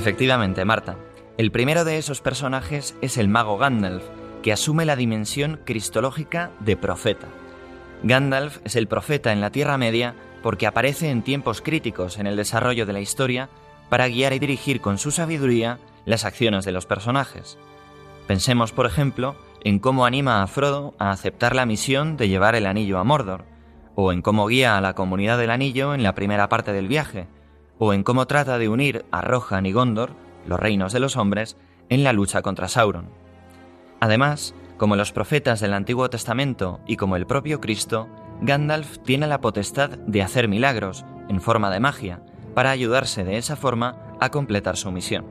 Efectivamente, 0.09 0.65
Marta. 0.65 0.97
El 1.37 1.51
primero 1.51 1.85
de 1.85 1.99
esos 1.99 2.19
personajes 2.19 2.95
es 2.99 3.19
el 3.19 3.27
mago 3.27 3.59
Gandalf, 3.59 4.03
que 4.41 4.51
asume 4.51 4.83
la 4.83 4.95
dimensión 4.95 5.59
cristológica 5.65 6.49
de 6.61 6.75
profeta. 6.75 7.27
Gandalf 8.01 8.57
es 8.65 8.75
el 8.75 8.87
profeta 8.87 9.31
en 9.33 9.39
la 9.39 9.51
Tierra 9.51 9.77
Media 9.77 10.15
porque 10.41 10.65
aparece 10.65 11.11
en 11.11 11.21
tiempos 11.21 11.61
críticos 11.61 12.17
en 12.17 12.25
el 12.25 12.37
desarrollo 12.37 12.87
de 12.87 12.93
la 12.93 13.01
historia 13.01 13.49
para 13.87 14.07
guiar 14.07 14.33
y 14.33 14.39
dirigir 14.39 14.81
con 14.81 14.97
su 14.97 15.11
sabiduría 15.11 15.77
las 16.05 16.25
acciones 16.25 16.65
de 16.65 16.71
los 16.71 16.87
personajes. 16.87 17.59
Pensemos, 18.25 18.71
por 18.71 18.87
ejemplo, 18.87 19.35
en 19.63 19.77
cómo 19.77 20.07
anima 20.07 20.41
a 20.41 20.47
Frodo 20.47 20.95
a 20.97 21.11
aceptar 21.11 21.55
la 21.55 21.67
misión 21.67 22.17
de 22.17 22.29
llevar 22.29 22.55
el 22.55 22.65
anillo 22.65 22.97
a 22.97 23.03
Mordor, 23.03 23.45
o 23.93 24.11
en 24.11 24.23
cómo 24.23 24.47
guía 24.47 24.75
a 24.75 24.81
la 24.81 24.95
comunidad 24.95 25.37
del 25.37 25.51
anillo 25.51 25.93
en 25.93 26.01
la 26.01 26.15
primera 26.15 26.49
parte 26.49 26.73
del 26.73 26.87
viaje, 26.87 27.27
o 27.79 27.93
en 27.93 28.03
cómo 28.03 28.27
trata 28.27 28.59
de 28.59 28.69
unir 28.69 29.05
a 29.11 29.21
Rohan 29.21 29.65
y 29.65 29.71
Gondor, 29.71 30.11
los 30.45 30.59
reinos 30.59 30.93
de 30.93 30.99
los 30.99 31.17
hombres, 31.17 31.57
en 31.89 32.03
la 32.03 32.13
lucha 32.13 32.41
contra 32.41 32.67
Sauron. 32.67 33.09
Además, 33.99 34.53
como 34.77 34.95
los 34.95 35.11
profetas 35.11 35.59
del 35.59 35.73
Antiguo 35.73 36.09
Testamento 36.09 36.81
y 36.85 36.97
como 36.97 37.15
el 37.15 37.25
propio 37.25 37.59
Cristo, 37.59 38.07
Gandalf 38.41 38.99
tiene 38.99 39.27
la 39.27 39.41
potestad 39.41 39.89
de 39.89 40.21
hacer 40.21 40.47
milagros, 40.47 41.05
en 41.27 41.41
forma 41.41 41.71
de 41.71 41.79
magia, 41.79 42.21
para 42.53 42.71
ayudarse 42.71 43.23
de 43.23 43.37
esa 43.37 43.55
forma 43.55 43.97
a 44.19 44.29
completar 44.29 44.77
su 44.77 44.91
misión. 44.91 45.25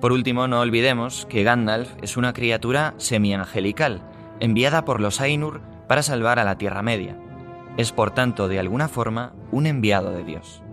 Por 0.00 0.12
último, 0.12 0.48
no 0.48 0.60
olvidemos 0.60 1.26
que 1.26 1.44
Gandalf 1.44 1.90
es 2.02 2.16
una 2.16 2.32
criatura 2.32 2.94
semi-angelical, 2.98 4.02
enviada 4.40 4.84
por 4.84 5.00
los 5.00 5.20
Ainur 5.20 5.60
para 5.88 6.02
salvar 6.02 6.38
a 6.38 6.44
la 6.44 6.58
Tierra 6.58 6.82
Media. 6.82 7.18
Es 7.76 7.92
por 7.92 8.10
tanto, 8.10 8.48
de 8.48 8.58
alguna 8.58 8.88
forma, 8.88 9.32
un 9.50 9.66
enviado 9.66 10.12
de 10.12 10.24
Dios. 10.24 10.63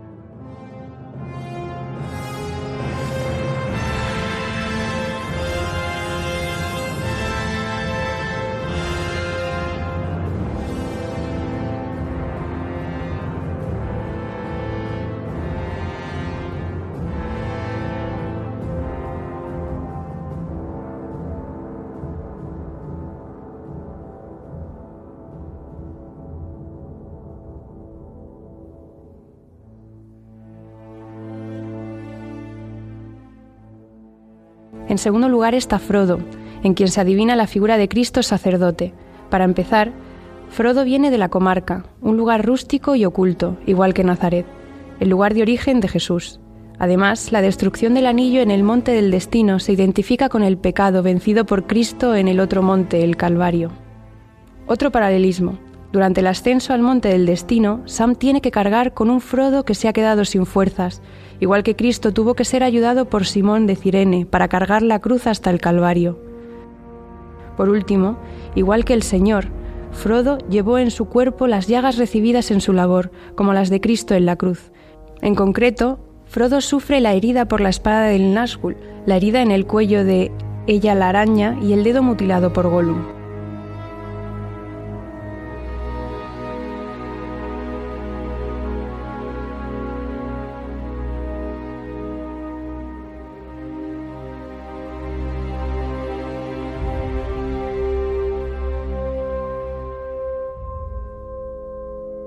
En 34.92 34.98
segundo 34.98 35.30
lugar 35.30 35.54
está 35.54 35.78
Frodo, 35.78 36.18
en 36.62 36.74
quien 36.74 36.90
se 36.90 37.00
adivina 37.00 37.34
la 37.34 37.46
figura 37.46 37.78
de 37.78 37.88
Cristo 37.88 38.22
sacerdote. 38.22 38.92
Para 39.30 39.44
empezar, 39.44 39.90
Frodo 40.50 40.84
viene 40.84 41.10
de 41.10 41.16
la 41.16 41.30
comarca, 41.30 41.86
un 42.02 42.18
lugar 42.18 42.44
rústico 42.44 42.94
y 42.94 43.06
oculto, 43.06 43.56
igual 43.64 43.94
que 43.94 44.04
Nazaret, 44.04 44.44
el 45.00 45.08
lugar 45.08 45.32
de 45.32 45.40
origen 45.40 45.80
de 45.80 45.88
Jesús. 45.88 46.40
Además, 46.78 47.32
la 47.32 47.40
destrucción 47.40 47.94
del 47.94 48.04
anillo 48.04 48.42
en 48.42 48.50
el 48.50 48.64
monte 48.64 48.92
del 48.92 49.10
destino 49.10 49.60
se 49.60 49.72
identifica 49.72 50.28
con 50.28 50.42
el 50.42 50.58
pecado 50.58 51.02
vencido 51.02 51.46
por 51.46 51.66
Cristo 51.66 52.14
en 52.14 52.28
el 52.28 52.38
otro 52.38 52.62
monte, 52.62 53.02
el 53.02 53.16
Calvario. 53.16 53.70
Otro 54.66 54.92
paralelismo. 54.92 55.58
Durante 55.92 56.20
el 56.20 56.26
ascenso 56.26 56.72
al 56.72 56.80
monte 56.80 57.08
del 57.08 57.26
destino, 57.26 57.82
Sam 57.84 58.14
tiene 58.14 58.40
que 58.40 58.50
cargar 58.50 58.94
con 58.94 59.10
un 59.10 59.20
Frodo 59.20 59.64
que 59.64 59.74
se 59.74 59.88
ha 59.88 59.92
quedado 59.92 60.24
sin 60.24 60.46
fuerzas, 60.46 61.02
igual 61.38 61.62
que 61.62 61.76
Cristo 61.76 62.14
tuvo 62.14 62.34
que 62.34 62.46
ser 62.46 62.62
ayudado 62.62 63.10
por 63.10 63.26
Simón 63.26 63.66
de 63.66 63.76
Cirene 63.76 64.24
para 64.24 64.48
cargar 64.48 64.80
la 64.80 65.00
cruz 65.00 65.26
hasta 65.26 65.50
el 65.50 65.60
Calvario. 65.60 66.18
Por 67.58 67.68
último, 67.68 68.16
igual 68.54 68.86
que 68.86 68.94
el 68.94 69.02
Señor, 69.02 69.48
Frodo 69.92 70.38
llevó 70.48 70.78
en 70.78 70.90
su 70.90 71.04
cuerpo 71.04 71.46
las 71.46 71.66
llagas 71.68 71.98
recibidas 71.98 72.50
en 72.50 72.62
su 72.62 72.72
labor, 72.72 73.10
como 73.34 73.52
las 73.52 73.68
de 73.68 73.82
Cristo 73.82 74.14
en 74.14 74.24
la 74.24 74.36
cruz. 74.36 74.72
En 75.20 75.34
concreto, 75.34 75.98
Frodo 76.24 76.62
sufre 76.62 77.00
la 77.00 77.12
herida 77.12 77.46
por 77.46 77.60
la 77.60 77.68
espada 77.68 78.06
del 78.06 78.34
Nazgûl, 78.34 78.76
la 79.04 79.16
herida 79.16 79.42
en 79.42 79.50
el 79.50 79.66
cuello 79.66 80.04
de 80.04 80.32
ella 80.66 80.94
la 80.94 81.10
araña 81.10 81.58
y 81.60 81.74
el 81.74 81.84
dedo 81.84 82.02
mutilado 82.02 82.54
por 82.54 82.70
Gollum. 82.70 83.21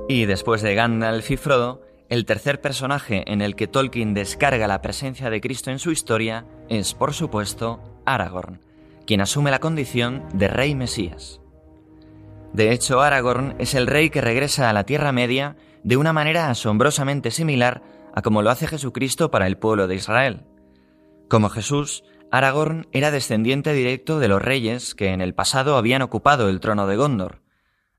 Y 0.07 0.25
después 0.25 0.61
de 0.61 0.75
Gandalf 0.75 1.31
y 1.31 1.37
Frodo, 1.37 1.81
el 2.09 2.25
tercer 2.25 2.61
personaje 2.61 3.23
en 3.31 3.41
el 3.41 3.55
que 3.55 3.67
Tolkien 3.67 4.13
descarga 4.13 4.67
la 4.67 4.81
presencia 4.81 5.31
de 5.31 5.41
Cristo 5.41 5.71
en 5.71 5.79
su 5.79 5.91
historia 5.91 6.45
es, 6.69 6.93
por 6.93 7.13
supuesto, 7.13 7.81
Aragorn, 8.05 8.59
quien 9.07 9.21
asume 9.21 9.49
la 9.49 9.59
condición 9.59 10.23
de 10.33 10.47
rey 10.47 10.75
Mesías. 10.75 11.41
De 12.53 12.71
hecho, 12.71 13.01
Aragorn 13.01 13.55
es 13.57 13.73
el 13.73 13.87
rey 13.87 14.11
que 14.11 14.21
regresa 14.21 14.69
a 14.69 14.73
la 14.73 14.85
Tierra 14.85 15.11
Media 15.11 15.55
de 15.83 15.97
una 15.97 16.13
manera 16.13 16.51
asombrosamente 16.51 17.31
similar 17.31 17.81
a 18.13 18.21
como 18.21 18.43
lo 18.43 18.51
hace 18.51 18.67
Jesucristo 18.67 19.31
para 19.31 19.47
el 19.47 19.57
pueblo 19.57 19.87
de 19.87 19.95
Israel. 19.95 20.43
Como 21.27 21.49
Jesús, 21.49 22.03
Aragorn 22.31 22.87
era 22.91 23.09
descendiente 23.09 23.73
directo 23.73 24.19
de 24.19 24.27
los 24.27 24.41
reyes 24.41 24.93
que 24.93 25.07
en 25.09 25.21
el 25.21 25.33
pasado 25.33 25.77
habían 25.77 26.03
ocupado 26.03 26.47
el 26.47 26.59
trono 26.59 26.85
de 26.85 26.95
Gondor. 26.95 27.44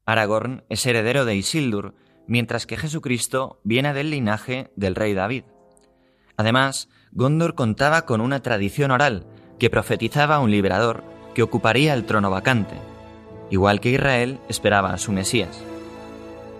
Aragorn 0.07 0.63
es 0.69 0.87
heredero 0.87 1.25
de 1.25 1.35
Isildur, 1.35 1.95
mientras 2.29 2.67
que 2.67 2.77
Jesucristo 2.77 3.61
viene 3.65 3.93
del 3.93 4.11
linaje 4.11 4.71
del 4.77 4.95
rey 4.95 5.15
David. 5.15 5.43
Además, 6.37 6.89
Gondor 7.11 7.57
contaba 7.57 8.07
con 8.07 8.21
una 8.21 8.41
tradición 8.41 8.93
oral 8.93 9.27
que 9.59 9.69
profetizaba 9.69 10.39
un 10.39 10.53
liberador 10.53 11.03
que 11.35 11.43
ocuparía 11.43 11.93
el 11.93 12.05
trono 12.05 12.31
vacante, 12.31 12.77
igual 13.51 13.81
que 13.81 13.91
Israel 13.91 14.39
esperaba 14.49 14.93
a 14.93 14.99
su 14.99 15.11
Mesías. 15.11 15.61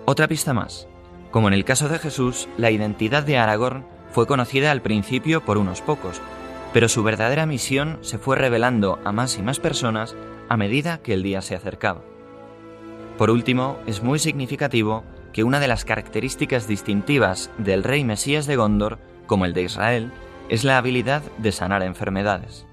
Otra 0.03 0.27
pista 0.27 0.53
más. 0.53 0.87
Como 1.31 1.47
en 1.47 1.53
el 1.53 1.63
caso 1.63 1.87
de 1.87 1.99
Jesús, 1.99 2.49
la 2.57 2.69
identidad 2.69 3.23
de 3.23 3.37
Aragorn 3.37 3.85
fue 4.11 4.27
conocida 4.27 4.71
al 4.71 4.81
principio 4.81 5.45
por 5.45 5.57
unos 5.57 5.81
pocos, 5.81 6.19
pero 6.73 6.89
su 6.89 7.01
verdadera 7.01 7.45
misión 7.45 7.99
se 8.01 8.17
fue 8.17 8.35
revelando 8.35 8.99
a 9.05 9.13
más 9.13 9.37
y 9.37 9.41
más 9.41 9.59
personas 9.59 10.15
a 10.49 10.57
medida 10.57 10.97
que 10.97 11.13
el 11.13 11.23
día 11.23 11.41
se 11.41 11.55
acercaba. 11.55 12.01
Por 13.17 13.31
último, 13.31 13.79
es 13.87 14.03
muy 14.03 14.19
significativo 14.19 15.03
que 15.33 15.43
una 15.43 15.59
de 15.59 15.67
las 15.67 15.85
características 15.85 16.67
distintivas 16.67 17.49
del 17.57 17.83
rey 17.83 18.03
Mesías 18.03 18.45
de 18.45 18.55
Gondor, 18.55 18.99
como 19.25 19.45
el 19.45 19.53
de 19.53 19.63
Israel, 19.63 20.11
es 20.49 20.63
la 20.63 20.77
habilidad 20.77 21.23
de 21.39 21.51
sanar 21.51 21.81
enfermedades. 21.81 22.66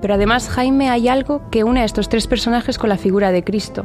Pero 0.00 0.14
además, 0.14 0.48
Jaime, 0.48 0.88
hay 0.88 1.08
algo 1.08 1.42
que 1.50 1.64
une 1.64 1.80
a 1.80 1.84
estos 1.84 2.08
tres 2.08 2.26
personajes 2.26 2.78
con 2.78 2.88
la 2.88 2.96
figura 2.96 3.32
de 3.32 3.44
Cristo. 3.44 3.84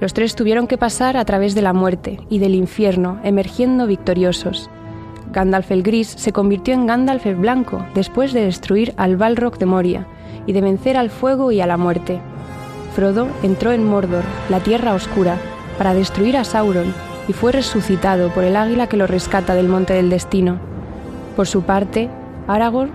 Los 0.00 0.14
tres 0.14 0.36
tuvieron 0.36 0.66
que 0.66 0.78
pasar 0.78 1.16
a 1.16 1.24
través 1.24 1.54
de 1.54 1.62
la 1.62 1.72
muerte 1.72 2.20
y 2.28 2.38
del 2.38 2.54
infierno, 2.54 3.18
emergiendo 3.24 3.86
victoriosos. 3.86 4.70
Gandalf 5.32 5.70
el 5.70 5.82
Gris 5.82 6.08
se 6.08 6.32
convirtió 6.32 6.74
en 6.74 6.86
Gandalf 6.86 7.26
el 7.26 7.36
Blanco 7.36 7.84
después 7.94 8.32
de 8.32 8.44
destruir 8.44 8.94
al 8.96 9.16
Balrog 9.16 9.58
de 9.58 9.66
Moria 9.66 10.06
y 10.46 10.52
de 10.52 10.60
vencer 10.60 10.96
al 10.96 11.10
fuego 11.10 11.52
y 11.52 11.60
a 11.60 11.66
la 11.66 11.76
muerte. 11.76 12.20
Frodo 12.94 13.28
entró 13.42 13.72
en 13.72 13.84
Mordor, 13.84 14.24
la 14.48 14.60
Tierra 14.60 14.94
Oscura, 14.94 15.36
para 15.76 15.94
destruir 15.94 16.36
a 16.36 16.44
Sauron 16.44 16.94
y 17.28 17.32
fue 17.32 17.52
resucitado 17.52 18.30
por 18.30 18.44
el 18.44 18.56
águila 18.56 18.86
que 18.86 18.96
lo 18.96 19.06
rescata 19.06 19.54
del 19.54 19.68
Monte 19.68 19.92
del 19.92 20.10
Destino. 20.10 20.58
Por 21.36 21.46
su 21.46 21.62
parte, 21.62 22.08
Aragorn 22.46 22.90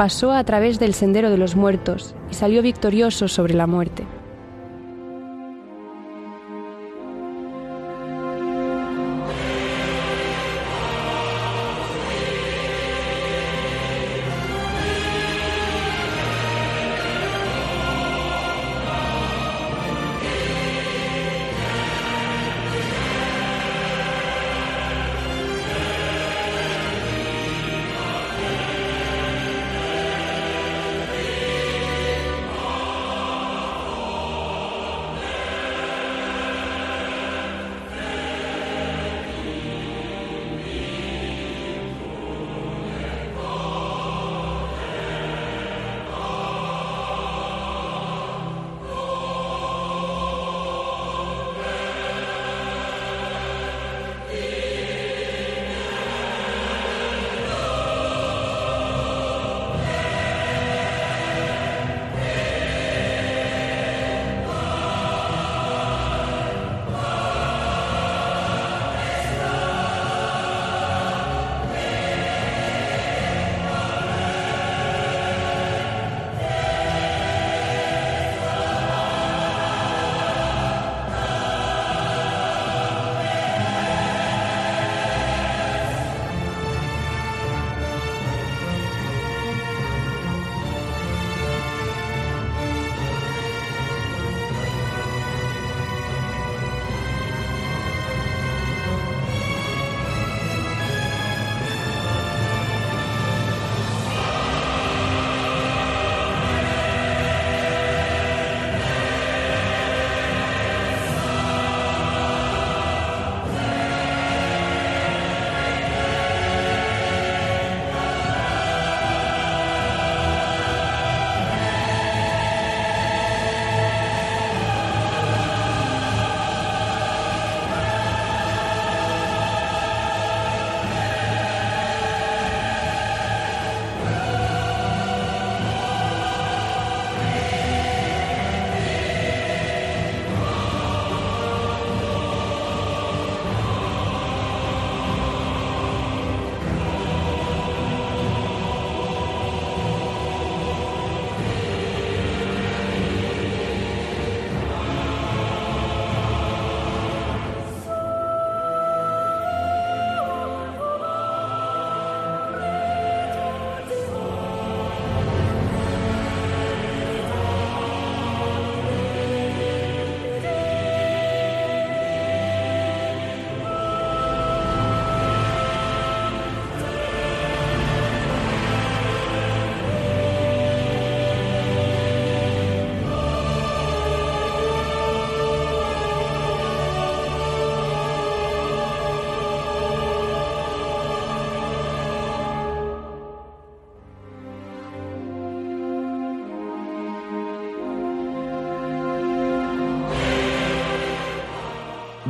pasó 0.00 0.32
a 0.32 0.42
través 0.44 0.78
del 0.78 0.94
sendero 0.94 1.28
de 1.28 1.36
los 1.36 1.56
muertos 1.56 2.14
y 2.30 2.34
salió 2.34 2.62
victorioso 2.62 3.28
sobre 3.28 3.52
la 3.52 3.66
muerte. 3.66 4.06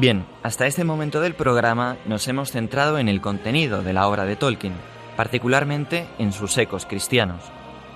Bien, 0.00 0.24
hasta 0.42 0.66
este 0.66 0.82
momento 0.82 1.20
del 1.20 1.34
programa 1.34 1.98
nos 2.06 2.26
hemos 2.26 2.52
centrado 2.52 2.98
en 2.98 3.06
el 3.10 3.20
contenido 3.20 3.82
de 3.82 3.92
la 3.92 4.08
obra 4.08 4.24
de 4.24 4.34
Tolkien, 4.34 4.72
particularmente 5.14 6.06
en 6.18 6.32
sus 6.32 6.56
ecos 6.56 6.86
cristianos. 6.86 7.42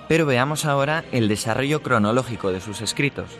Pero 0.07 0.27
veamos 0.27 0.65
ahora 0.65 1.03
el 1.11 1.27
desarrollo 1.27 1.81
cronológico 1.81 2.51
de 2.51 2.61
sus 2.61 2.81
escritos. 2.81 3.31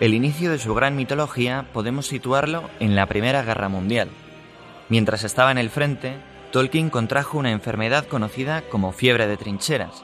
El 0.00 0.14
inicio 0.14 0.50
de 0.50 0.58
su 0.58 0.74
gran 0.74 0.96
mitología 0.96 1.66
podemos 1.74 2.06
situarlo 2.06 2.70
en 2.80 2.96
la 2.96 3.04
Primera 3.04 3.42
Guerra 3.42 3.68
Mundial. 3.68 4.08
Mientras 4.88 5.22
estaba 5.22 5.52
en 5.52 5.58
el 5.58 5.68
frente, 5.68 6.14
Tolkien 6.50 6.88
contrajo 6.88 7.36
una 7.36 7.52
enfermedad 7.52 8.06
conocida 8.06 8.62
como 8.70 8.92
fiebre 8.92 9.26
de 9.26 9.36
trincheras, 9.36 10.02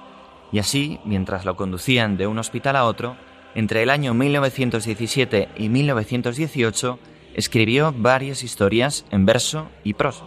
y 0.52 0.58
así, 0.58 1.00
mientras 1.06 1.46
lo 1.46 1.56
conducían 1.56 2.18
de 2.18 2.26
un 2.26 2.38
hospital 2.38 2.76
a 2.76 2.84
otro, 2.84 3.16
entre 3.54 3.82
el 3.82 3.88
año 3.88 4.12
1917 4.12 5.48
y 5.56 5.70
1918, 5.70 6.98
escribió 7.34 7.92
varias 7.96 8.42
historias 8.42 9.04
en 9.10 9.26
verso 9.26 9.68
y 9.82 9.94
prosa. 9.94 10.24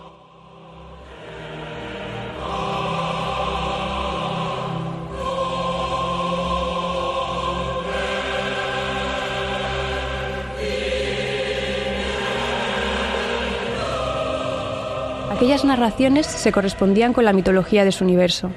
Aquellas 15.38 15.64
narraciones 15.66 16.26
se 16.26 16.52
correspondían 16.52 17.14
con 17.14 17.24
la 17.24 17.32
mitología 17.32 17.86
de 17.86 17.92
su 17.92 18.04
universo. 18.04 18.50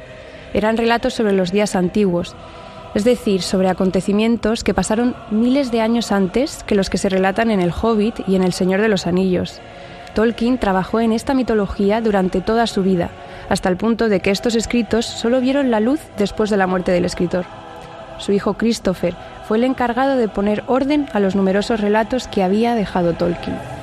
Eran 0.54 0.78
relatos 0.78 1.12
sobre 1.12 1.32
los 1.34 1.52
días 1.52 1.76
antiguos, 1.76 2.34
es 2.94 3.04
decir, 3.04 3.42
sobre 3.42 3.68
acontecimientos 3.68 4.64
que 4.64 4.74
pasaron 4.74 5.14
miles 5.30 5.70
de 5.70 5.80
años 5.80 6.12
antes 6.12 6.64
que 6.64 6.74
los 6.74 6.90
que 6.90 6.98
se 6.98 7.08
relatan 7.08 7.50
en 7.50 7.60
El 7.60 7.72
Hobbit 7.72 8.28
y 8.28 8.36
en 8.36 8.42
El 8.42 8.52
Señor 8.52 8.80
de 8.80 8.88
los 8.88 9.06
Anillos. 9.06 9.60
Tolkien 10.14 10.58
trabajó 10.58 10.98
en 11.00 11.12
esta 11.12 11.34
mitología 11.34 12.00
durante 12.00 12.40
toda 12.40 12.66
su 12.66 12.82
vida, 12.82 13.10
hasta 13.48 13.68
el 13.68 13.76
punto 13.76 14.08
de 14.08 14.20
que 14.20 14.30
estos 14.30 14.56
escritos 14.56 15.06
solo 15.06 15.40
vieron 15.40 15.70
la 15.70 15.80
luz 15.80 16.00
después 16.18 16.50
de 16.50 16.56
la 16.56 16.66
muerte 16.66 16.90
del 16.90 17.04
escritor. 17.04 17.44
Su 18.18 18.32
hijo 18.32 18.54
Christopher 18.54 19.14
fue 19.46 19.58
el 19.58 19.64
encargado 19.64 20.16
de 20.16 20.28
poner 20.28 20.64
orden 20.66 21.08
a 21.12 21.20
los 21.20 21.36
numerosos 21.36 21.80
relatos 21.80 22.28
que 22.28 22.42
había 22.42 22.74
dejado 22.74 23.14
Tolkien. 23.14 23.79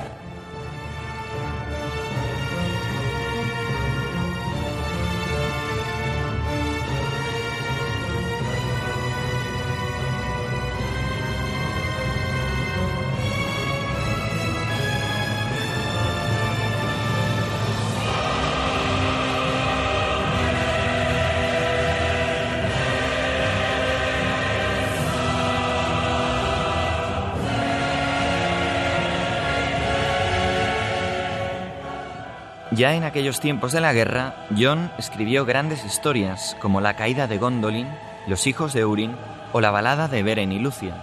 Ya 32.78 32.94
en 32.94 33.02
aquellos 33.02 33.40
tiempos 33.40 33.72
de 33.72 33.80
la 33.80 33.92
guerra, 33.92 34.46
John 34.56 34.92
escribió 34.98 35.44
grandes 35.44 35.84
historias 35.84 36.56
como 36.60 36.80
La 36.80 36.94
caída 36.94 37.26
de 37.26 37.36
Gondolin, 37.36 37.88
Los 38.28 38.46
hijos 38.46 38.72
de 38.72 38.84
Urin 38.84 39.16
o 39.52 39.60
la 39.60 39.72
balada 39.72 40.06
de 40.06 40.22
Beren 40.22 40.52
y 40.52 40.60
Luthien. 40.60 40.94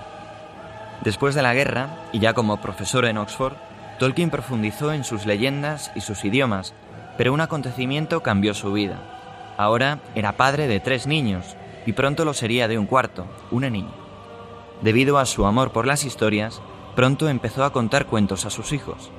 Después 1.03 1.35
de 1.35 1.41
la 1.41 1.53
guerra, 1.53 1.89
y 2.13 2.19
ya 2.19 2.33
como 2.33 2.61
profesor 2.61 3.03
en 3.03 3.17
Oxford, 3.17 3.57
Tolkien 3.99 4.29
profundizó 4.29 4.93
en 4.93 5.03
sus 5.03 5.25
leyendas 5.25 5.91
y 5.95 5.99
sus 5.99 6.23
idiomas, 6.23 6.73
pero 7.17 7.33
un 7.33 7.41
acontecimiento 7.41 8.23
cambió 8.23 8.53
su 8.53 8.71
vida. 8.71 8.97
Ahora 9.57 9.99
era 10.15 10.37
padre 10.37 10.69
de 10.69 10.79
tres 10.79 11.07
niños 11.07 11.57
y 11.85 11.91
pronto 11.91 12.23
lo 12.23 12.33
sería 12.33 12.69
de 12.69 12.79
un 12.79 12.85
cuarto, 12.85 13.27
una 13.51 13.69
niña. 13.69 13.91
Debido 14.81 15.17
a 15.17 15.25
su 15.25 15.45
amor 15.45 15.73
por 15.73 15.85
las 15.85 16.05
historias, 16.05 16.61
pronto 16.95 17.27
empezó 17.27 17.65
a 17.65 17.73
contar 17.73 18.05
cuentos 18.05 18.45
a 18.45 18.49
sus 18.49 18.71
hijos. 18.71 19.11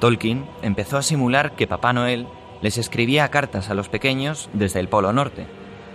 Tolkien 0.00 0.46
empezó 0.62 0.98
a 0.98 1.02
simular 1.02 1.52
que 1.52 1.66
Papá 1.66 1.92
Noel 1.92 2.26
les 2.62 2.78
escribía 2.78 3.28
cartas 3.28 3.70
a 3.70 3.74
los 3.74 3.88
pequeños 3.88 4.48
desde 4.52 4.80
el 4.80 4.88
Polo 4.88 5.12
Norte, 5.12 5.46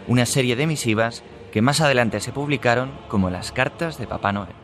una 0.08 0.26
serie 0.26 0.56
de 0.56 0.68
misivas 0.68 1.24
que 1.52 1.62
más 1.62 1.82
adelante 1.82 2.20
se 2.20 2.32
publicaron 2.32 2.92
como 3.08 3.30
las 3.30 3.52
cartas 3.52 3.98
de 3.98 4.08
Papá 4.08 4.32
Noel. 4.32 4.61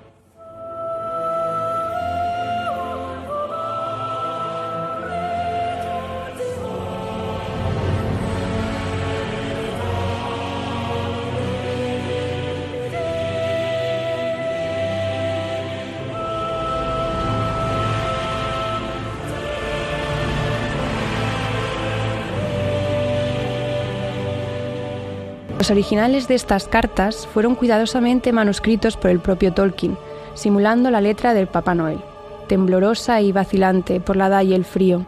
Los 25.67 25.71
originales 25.73 26.29
de 26.29 26.35
estas 26.35 26.65
cartas 26.65 27.27
fueron 27.27 27.53
cuidadosamente 27.53 28.31
manuscritos 28.31 28.95
por 28.95 29.11
el 29.11 29.19
propio 29.19 29.51
Tolkien, 29.51 29.97
simulando 30.33 30.89
la 30.91 31.01
letra 31.01 31.33
del 31.33 31.47
Papá 31.47 31.75
Noel, 31.75 31.99
temblorosa 32.47 33.19
y 33.19 33.33
vacilante 33.33 33.99
por 33.99 34.15
la 34.15 34.27
edad 34.27 34.43
y 34.43 34.53
el 34.53 34.63
frío. 34.63 35.05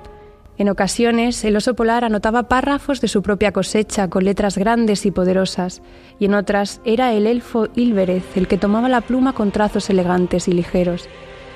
En 0.57 0.67
ocasiones, 0.67 1.45
el 1.45 1.55
oso 1.55 1.75
polar 1.75 2.03
anotaba 2.03 2.49
párrafos 2.49 2.99
de 2.99 3.07
su 3.07 3.21
propia 3.21 3.53
cosecha 3.53 4.09
con 4.09 4.25
letras 4.25 4.57
grandes 4.57 5.05
y 5.05 5.11
poderosas, 5.11 5.81
y 6.19 6.25
en 6.25 6.33
otras 6.33 6.81
era 6.83 7.13
el 7.13 7.25
elfo 7.25 7.69
Ilvereth 7.75 8.35
el 8.35 8.49
que 8.49 8.57
tomaba 8.57 8.89
la 8.89 8.99
pluma 8.99 9.31
con 9.31 9.51
trazos 9.51 9.89
elegantes 9.89 10.49
y 10.49 10.51
ligeros. 10.51 11.07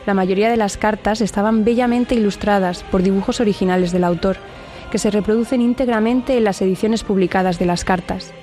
La 0.06 0.13
mayoría 0.13 0.50
de 0.50 0.56
las 0.56 0.78
cartas 0.78 1.20
estaban 1.20 1.66
bellamente 1.66 2.16
ilustradas 2.16 2.84
por 2.84 3.04
dibujos 3.04 3.42
originales 3.42 3.92
del 3.92 4.06
autor, 4.06 4.38
que 4.92 4.98
se 4.98 5.12
reproducen 5.12 5.60
íntegramente 5.60 6.38
en 6.38 6.46
las 6.46 6.62
ediciones 6.62 7.04
publicadas 7.04 7.60
de 7.60 7.66
las 7.66 7.84
cartas. 7.84 8.34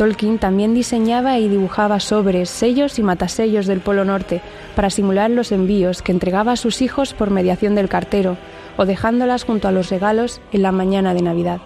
Tolkien 0.00 0.38
también 0.38 0.72
diseñaba 0.72 1.38
y 1.38 1.46
dibujaba 1.50 2.00
sobres, 2.00 2.48
sellos 2.48 2.98
y 2.98 3.02
matasellos 3.02 3.66
del 3.66 3.80
Polo 3.80 4.06
Norte 4.06 4.40
para 4.74 4.88
simular 4.88 5.30
los 5.30 5.52
envíos 5.52 6.00
que 6.00 6.10
entregaba 6.10 6.52
a 6.52 6.56
sus 6.56 6.80
hijos 6.80 7.12
por 7.12 7.28
mediación 7.28 7.74
del 7.74 7.90
cartero 7.90 8.38
o 8.78 8.86
dejándolas 8.86 9.44
junto 9.44 9.68
a 9.68 9.72
los 9.72 9.90
regalos 9.90 10.40
en 10.52 10.62
la 10.62 10.72
mañana 10.72 11.12
de 11.12 11.20
Navidad. 11.20 11.60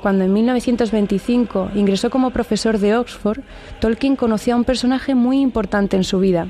Cuando 0.00 0.22
en 0.22 0.32
1925 0.32 1.72
ingresó 1.74 2.08
como 2.08 2.30
profesor 2.30 2.78
de 2.78 2.94
Oxford, 2.94 3.40
Tolkien 3.80 4.14
conoció 4.14 4.54
a 4.54 4.56
un 4.56 4.62
personaje 4.62 5.16
muy 5.16 5.40
importante 5.40 5.96
en 5.96 6.04
su 6.04 6.20
vida, 6.20 6.46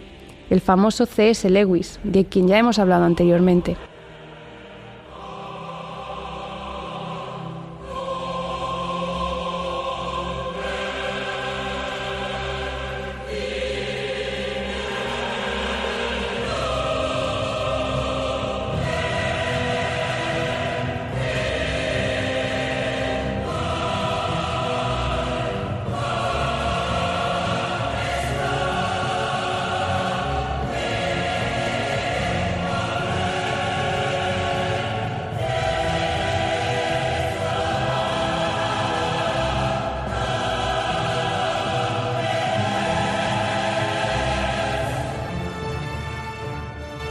el 0.51 0.61
famoso 0.61 1.07
C.S. 1.07 1.49
Lewis, 1.49 1.99
de 2.05 2.27
quien 2.27 2.47
ya 2.47 2.59
hemos 2.59 2.79
hablado 2.79 3.07
anteriormente. 3.07 3.79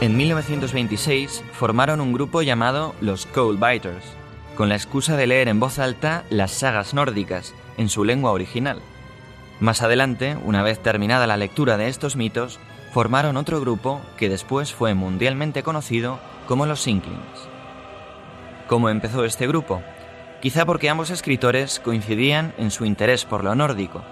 En 0.00 0.16
1926 0.16 1.44
formaron 1.52 2.00
un 2.00 2.14
grupo 2.14 2.40
llamado 2.40 2.94
los 3.02 3.26
Cold 3.26 3.62
Biters, 3.62 4.02
con 4.56 4.70
la 4.70 4.74
excusa 4.74 5.14
de 5.14 5.26
leer 5.26 5.48
en 5.48 5.60
voz 5.60 5.78
alta 5.78 6.24
las 6.30 6.52
sagas 6.52 6.94
nórdicas 6.94 7.52
en 7.76 7.90
su 7.90 8.06
lengua 8.06 8.30
original. 8.30 8.80
Más 9.60 9.82
adelante, 9.82 10.38
una 10.42 10.62
vez 10.62 10.78
terminada 10.82 11.26
la 11.26 11.36
lectura 11.36 11.76
de 11.76 11.88
estos 11.88 12.16
mitos, 12.16 12.58
formaron 12.94 13.36
otro 13.36 13.60
grupo 13.60 14.00
que 14.16 14.30
después 14.30 14.72
fue 14.72 14.94
mundialmente 14.94 15.62
conocido 15.62 16.18
como 16.48 16.64
los 16.64 16.86
Inklings. 16.86 17.48
¿Cómo 18.68 18.88
empezó 18.88 19.26
este 19.26 19.46
grupo? 19.46 19.82
Quizá 20.40 20.64
porque 20.64 20.88
ambos 20.88 21.10
escritores 21.10 21.78
coincidían 21.78 22.54
en 22.56 22.70
su 22.70 22.86
interés 22.86 23.26
por 23.26 23.44
lo 23.44 23.54
nórdico. 23.54 24.02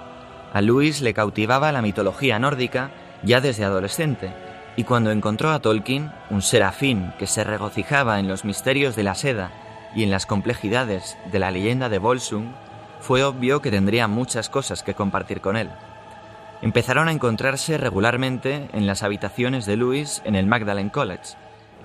A 0.52 0.60
Lewis 0.60 1.00
le 1.00 1.14
cautivaba 1.14 1.72
la 1.72 1.80
mitología 1.80 2.38
nórdica 2.38 2.90
ya 3.22 3.40
desde 3.40 3.64
adolescente, 3.64 4.34
Y 4.78 4.84
cuando 4.84 5.10
encontró 5.10 5.50
a 5.50 5.58
Tolkien, 5.58 6.12
un 6.30 6.40
serafín 6.40 7.12
que 7.18 7.26
se 7.26 7.42
regocijaba 7.42 8.20
en 8.20 8.28
los 8.28 8.44
misterios 8.44 8.94
de 8.94 9.02
la 9.02 9.16
seda 9.16 9.50
y 9.92 10.04
en 10.04 10.10
las 10.12 10.24
complejidades 10.24 11.18
de 11.32 11.40
la 11.40 11.50
leyenda 11.50 11.88
de 11.88 11.98
Volsung, 11.98 12.52
fue 13.00 13.24
obvio 13.24 13.60
que 13.60 13.72
tendría 13.72 14.06
muchas 14.06 14.48
cosas 14.48 14.84
que 14.84 14.94
compartir 14.94 15.40
con 15.40 15.56
él. 15.56 15.68
Empezaron 16.62 17.08
a 17.08 17.12
encontrarse 17.12 17.76
regularmente 17.76 18.68
en 18.72 18.86
las 18.86 19.02
habitaciones 19.02 19.66
de 19.66 19.76
Lewis 19.76 20.22
en 20.24 20.36
el 20.36 20.46
Magdalen 20.46 20.90
College 20.90 21.34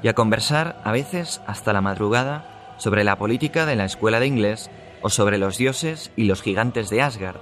y 0.04 0.08
a 0.08 0.14
conversar 0.14 0.80
a 0.84 0.92
veces 0.92 1.42
hasta 1.48 1.74
la 1.74 1.82
madrugada 1.82 2.76
sobre 2.78 3.04
la 3.04 3.18
política 3.18 3.66
de 3.66 3.76
la 3.76 3.86
escuela 3.86 4.20
de 4.20 4.28
inglés 4.28 4.70
o 5.02 5.10
sobre 5.10 5.40
los 5.40 5.58
dioses 5.58 6.12
y 6.16 6.26
los 6.26 6.44
gigantes 6.44 6.92
de 6.92 7.02
Asgard. 7.02 7.42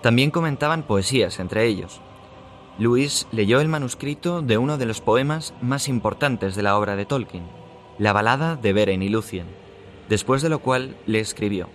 También 0.00 0.30
comentaban 0.30 0.84
poesías 0.84 1.40
entre 1.40 1.66
ellos. 1.66 2.00
Luis 2.78 3.26
leyó 3.32 3.60
el 3.60 3.68
manuscrito 3.68 4.42
de 4.42 4.58
uno 4.58 4.78
de 4.78 4.86
los 4.86 5.00
poemas 5.00 5.54
más 5.60 5.88
importantes 5.88 6.54
de 6.54 6.62
la 6.62 6.78
obra 6.78 6.96
de 6.96 7.04
Tolkien, 7.04 7.44
la 7.98 8.12
balada 8.12 8.56
de 8.56 8.72
Beren 8.72 9.02
y 9.02 9.08
Lucien, 9.08 9.46
después 10.08 10.42
de 10.42 10.48
lo 10.48 10.60
cual 10.60 10.96
le 11.06 11.20
escribió, 11.20 11.68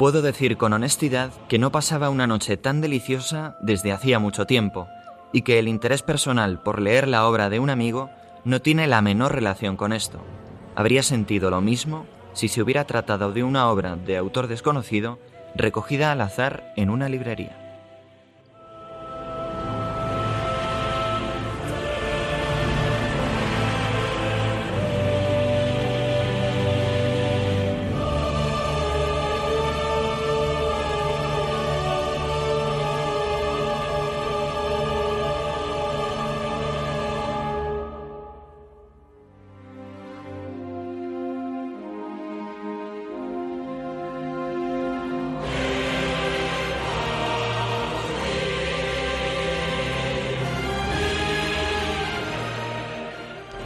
Puedo 0.00 0.22
decir 0.22 0.56
con 0.56 0.72
honestidad 0.72 1.30
que 1.46 1.58
no 1.58 1.70
pasaba 1.70 2.08
una 2.08 2.26
noche 2.26 2.56
tan 2.56 2.80
deliciosa 2.80 3.58
desde 3.60 3.92
hacía 3.92 4.18
mucho 4.18 4.46
tiempo, 4.46 4.88
y 5.30 5.42
que 5.42 5.58
el 5.58 5.68
interés 5.68 6.02
personal 6.02 6.62
por 6.62 6.80
leer 6.80 7.06
la 7.06 7.26
obra 7.26 7.50
de 7.50 7.60
un 7.60 7.68
amigo 7.68 8.08
no 8.42 8.62
tiene 8.62 8.86
la 8.86 9.02
menor 9.02 9.34
relación 9.34 9.76
con 9.76 9.92
esto. 9.92 10.22
Habría 10.74 11.02
sentido 11.02 11.50
lo 11.50 11.60
mismo 11.60 12.06
si 12.32 12.48
se 12.48 12.62
hubiera 12.62 12.86
tratado 12.86 13.32
de 13.32 13.44
una 13.44 13.68
obra 13.68 13.96
de 13.96 14.16
autor 14.16 14.46
desconocido 14.46 15.18
recogida 15.54 16.12
al 16.12 16.22
azar 16.22 16.72
en 16.76 16.88
una 16.88 17.10
librería. 17.10 17.59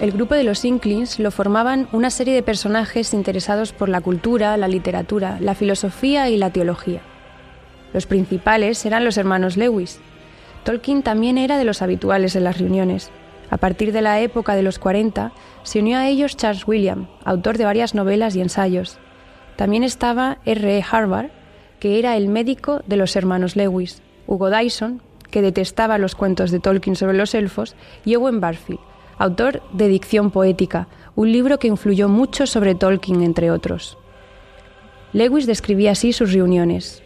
El 0.05 0.12
grupo 0.12 0.34
de 0.34 0.44
los 0.44 0.66
Inklings 0.66 1.18
lo 1.18 1.30
formaban 1.30 1.88
una 1.90 2.11
serie 2.11 2.34
de 2.34 2.42
personajes 2.42 3.14
interesados 3.14 3.72
por 3.72 3.88
la 3.88 4.02
cultura, 4.02 4.55
la 4.59 4.68
literatura, 4.68 5.38
la 5.40 5.55
filosofía 5.55 6.28
y 6.28 6.36
la 6.36 6.50
teología. 6.50 7.00
Los 7.94 8.05
principales 8.05 8.84
eran 8.84 9.07
los 9.07 9.16
hermanos 9.16 9.57
Lewis. 9.57 10.00
Tolkien 10.62 11.02
también 11.02 11.38
era 11.38 11.57
de 11.57 11.64
los 11.64 11.80
habituales 11.80 12.36
en 12.36 12.44
las 12.44 12.59
reuniones. 12.59 13.11
A 13.48 13.57
partir 13.57 13.92
de 13.92 14.02
la 14.02 14.20
época 14.20 14.55
de 14.55 14.62
los 14.62 14.78
40, 14.78 15.32
se 15.62 15.78
unió 15.78 15.96
a 15.96 16.07
ellos 16.07 16.36
Charles 16.36 16.68
William, 16.68 17.07
autor 17.24 17.57
de 17.57 17.64
varias 17.64 17.94
novelas 17.94 18.36
y 18.36 18.42
ensayos. 18.42 18.98
También 19.57 19.84
estaba 19.84 20.36
R. 20.44 20.76
E. 20.76 20.84
Harvard, 20.86 21.30
que 21.80 21.98
era 21.98 22.18
el 22.18 22.28
médico 22.28 22.82
de 22.86 22.98
los 22.98 23.16
hermanos 23.16 23.57
Lewis, 23.57 24.02
Hugo 24.26 24.50
Dyson, 24.50 25.00
que 25.30 25.40
detestaba 25.40 25.96
los 25.96 26.14
cuentos 26.14 26.50
de 26.50 26.61
Tolkien 26.61 26.94
sobre 26.94 27.16
los 27.16 27.34
elfos, 27.34 27.74
y 28.05 28.16
Owen 28.16 28.40
Barfield, 28.40 28.80
autor 29.18 29.62
de 29.72 29.88
Dicción 29.88 30.30
Poética, 30.30 30.88
un 31.14 31.32
libro 31.32 31.58
que 31.58 31.68
influyó 31.68 32.08
mucho 32.08 32.46
sobre 32.46 32.74
Tolkien, 32.74 33.22
entre 33.22 33.50
otros. 33.50 33.98
Lewis 35.12 35.46
describía 35.46 35.92
así 35.92 36.12
sus 36.12 36.32
reuniones. 36.32 37.02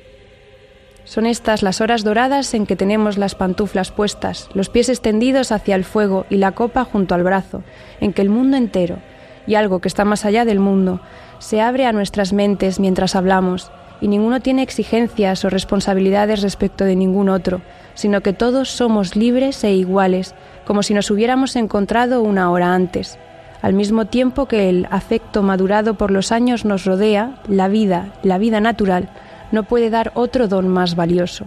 Son 1.04 1.26
estas 1.26 1.62
las 1.62 1.80
horas 1.80 2.04
doradas 2.04 2.52
en 2.54 2.66
que 2.66 2.76
tenemos 2.76 3.16
las 3.16 3.34
pantuflas 3.34 3.90
puestas, 3.90 4.48
los 4.54 4.68
pies 4.68 4.88
extendidos 4.88 5.52
hacia 5.52 5.74
el 5.74 5.84
fuego 5.84 6.26
y 6.28 6.36
la 6.36 6.52
copa 6.52 6.84
junto 6.84 7.14
al 7.14 7.22
brazo, 7.22 7.62
en 8.00 8.12
que 8.12 8.22
el 8.22 8.28
mundo 8.28 8.56
entero, 8.56 8.98
y 9.46 9.54
algo 9.54 9.80
que 9.80 9.88
está 9.88 10.04
más 10.04 10.24
allá 10.24 10.44
del 10.44 10.60
mundo, 10.60 11.00
se 11.38 11.60
abre 11.60 11.86
a 11.86 11.92
nuestras 11.92 12.32
mentes 12.32 12.80
mientras 12.80 13.16
hablamos, 13.16 13.70
y 14.00 14.08
ninguno 14.08 14.40
tiene 14.40 14.62
exigencias 14.62 15.44
o 15.44 15.50
responsabilidades 15.50 16.42
respecto 16.42 16.84
de 16.84 16.96
ningún 16.96 17.28
otro, 17.28 17.62
sino 17.94 18.20
que 18.20 18.32
todos 18.32 18.70
somos 18.70 19.16
libres 19.16 19.62
e 19.64 19.72
iguales, 19.72 20.34
como 20.68 20.82
si 20.82 20.92
nos 20.92 21.10
hubiéramos 21.10 21.56
encontrado 21.56 22.20
una 22.20 22.50
hora 22.50 22.74
antes. 22.74 23.18
Al 23.62 23.72
mismo 23.72 24.04
tiempo 24.04 24.44
que 24.44 24.68
el 24.68 24.86
afecto 24.90 25.42
madurado 25.42 25.94
por 25.94 26.10
los 26.10 26.30
años 26.30 26.66
nos 26.66 26.84
rodea, 26.84 27.40
la 27.48 27.68
vida, 27.68 28.12
la 28.22 28.36
vida 28.36 28.60
natural, 28.60 29.08
no 29.50 29.62
puede 29.62 29.88
dar 29.88 30.12
otro 30.14 30.46
don 30.46 30.68
más 30.68 30.94
valioso. 30.94 31.46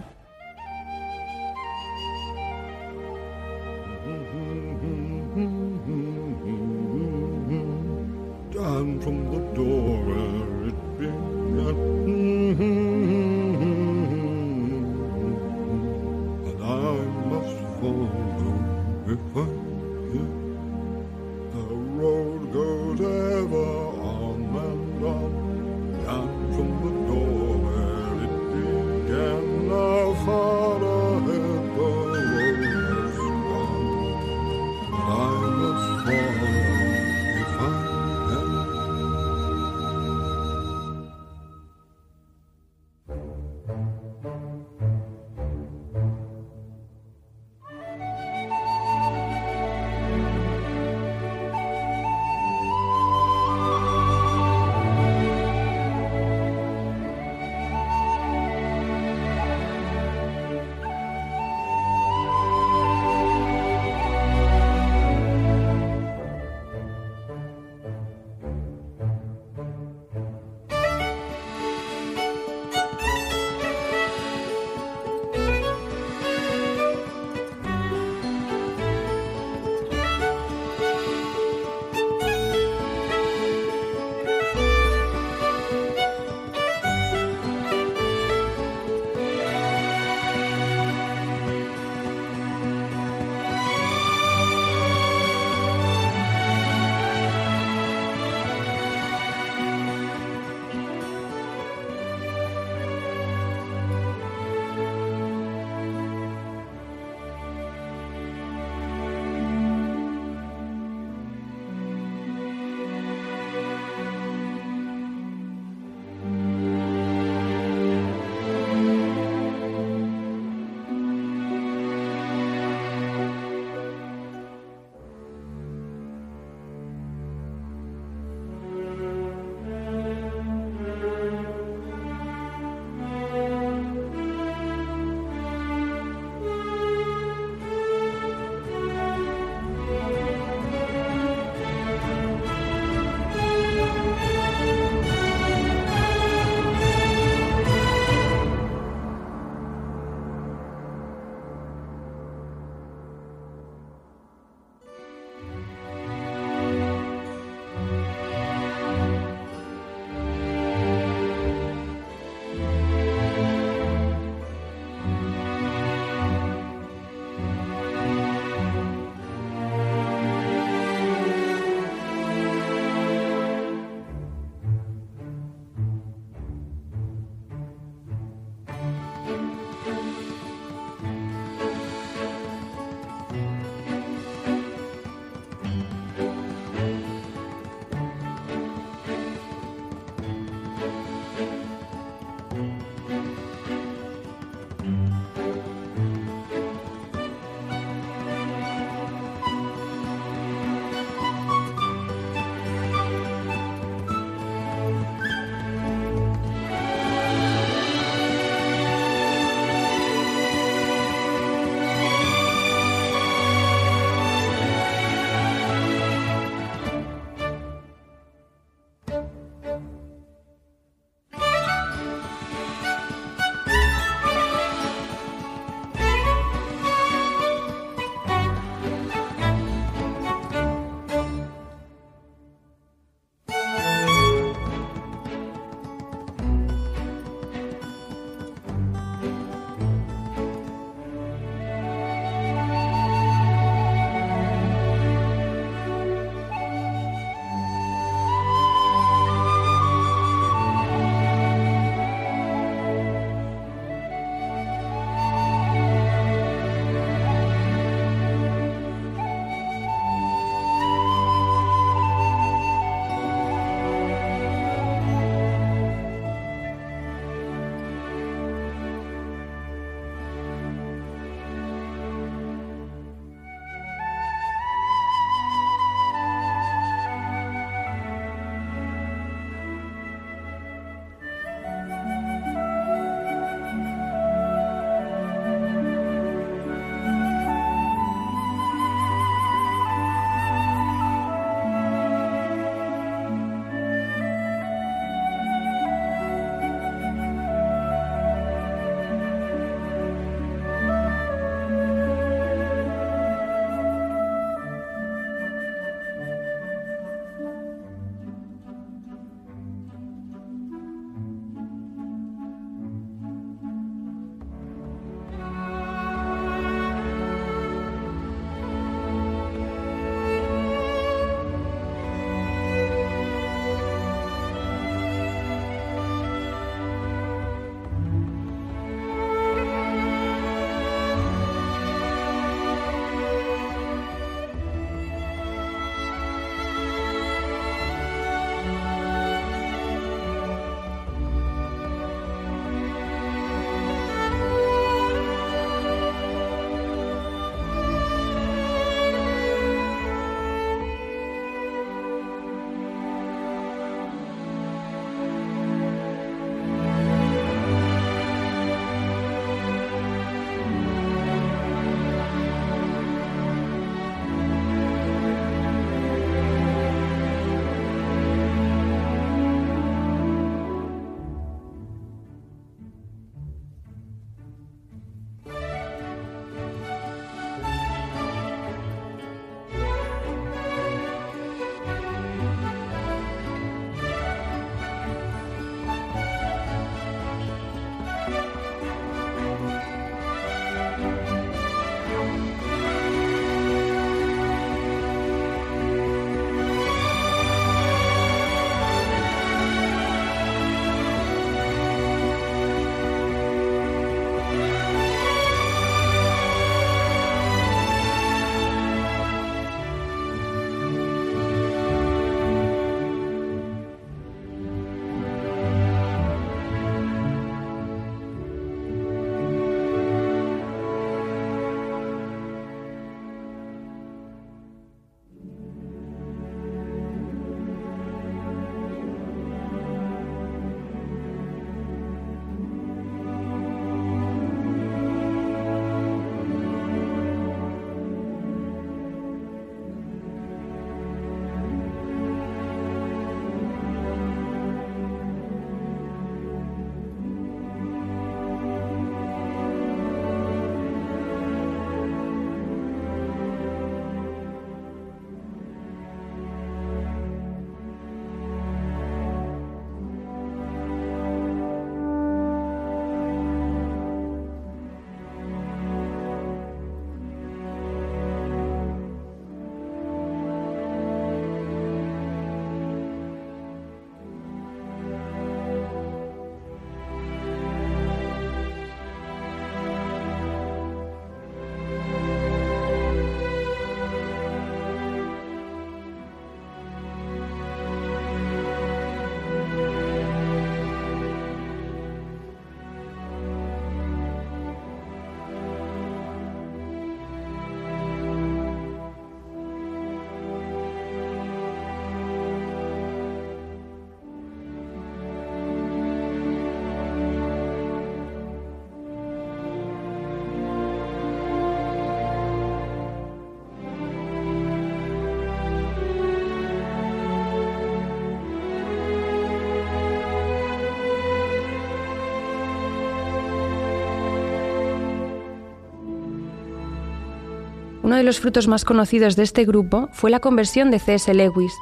Uno 528.02 528.16
de 528.16 528.24
los 528.24 528.40
frutos 528.40 528.66
más 528.66 528.84
conocidos 528.84 529.36
de 529.36 529.44
este 529.44 529.64
grupo 529.64 530.08
fue 530.12 530.30
la 530.30 530.40
conversión 530.40 530.90
de 530.90 530.98
C.S. 530.98 531.32
Lewis, 531.32 531.72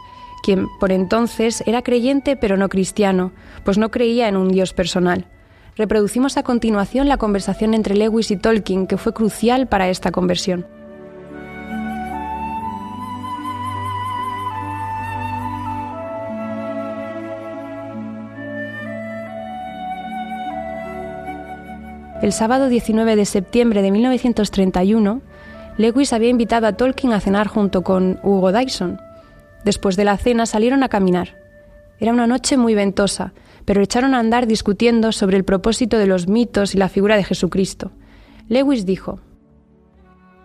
quien 0.43 0.69
por 0.79 0.93
entonces 0.93 1.63
era 1.67 1.83
creyente 1.83 2.37
pero 2.37 2.59
no 2.59 2.69
cristiano, 2.69 3.33
pues 3.65 3.79
no 3.79 3.91
creía 3.91 4.29
en 4.29 4.37
un 4.37 4.49
Dios 4.49 4.75
personal. 4.75 5.27
Reproducimos 5.77 6.37
a 6.37 6.43
continuación 6.43 7.09
la 7.09 7.17
conversación 7.17 7.73
entre 7.73 7.97
Lewis 7.97 8.31
y 8.31 8.37
Tolkien, 8.37 8.87
que 8.87 8.99
fue 8.99 9.15
crucial 9.15 9.67
para 9.67 9.89
esta 9.89 10.11
conversión. 10.11 10.67
El 22.21 22.35
sábado 22.35 22.69
19 22.69 23.17
de 23.17 23.25
septiembre 23.25 23.81
de 23.81 23.91
1931, 23.91 25.23
Lewis 25.81 26.13
había 26.13 26.29
invitado 26.29 26.67
a 26.67 26.75
Tolkien 26.75 27.15
a 27.15 27.21
cenar 27.21 27.49
junto 27.49 27.81
con 27.83 28.21
Hugo 28.23 28.53
Dyson. 28.53 29.01
Después 29.65 29.97
de 29.97 30.05
la 30.05 30.19
cena 30.19 30.45
salieron 30.45 30.83
a 30.83 30.91
caminar. 30.91 31.39
Era 31.99 32.13
una 32.13 32.27
noche 32.27 32.59
muy 32.59 32.75
ventosa, 32.75 33.33
pero 33.65 33.81
echaron 33.81 34.15
a 34.15 34.19
andar 34.19 34.47
discutiendo 34.47 35.11
sobre 35.11 35.39
el 35.39 35.45
propósito 35.45 35.97
de 35.97 36.07
los 36.07 36.29
mitos 36.29 36.75
y 36.75 36.79
la 36.79 36.91
figura 36.91 37.17
de 37.17 37.25
Jesucristo. 37.25 37.93
Lewis 38.47 38.85
dijo, 38.85 39.21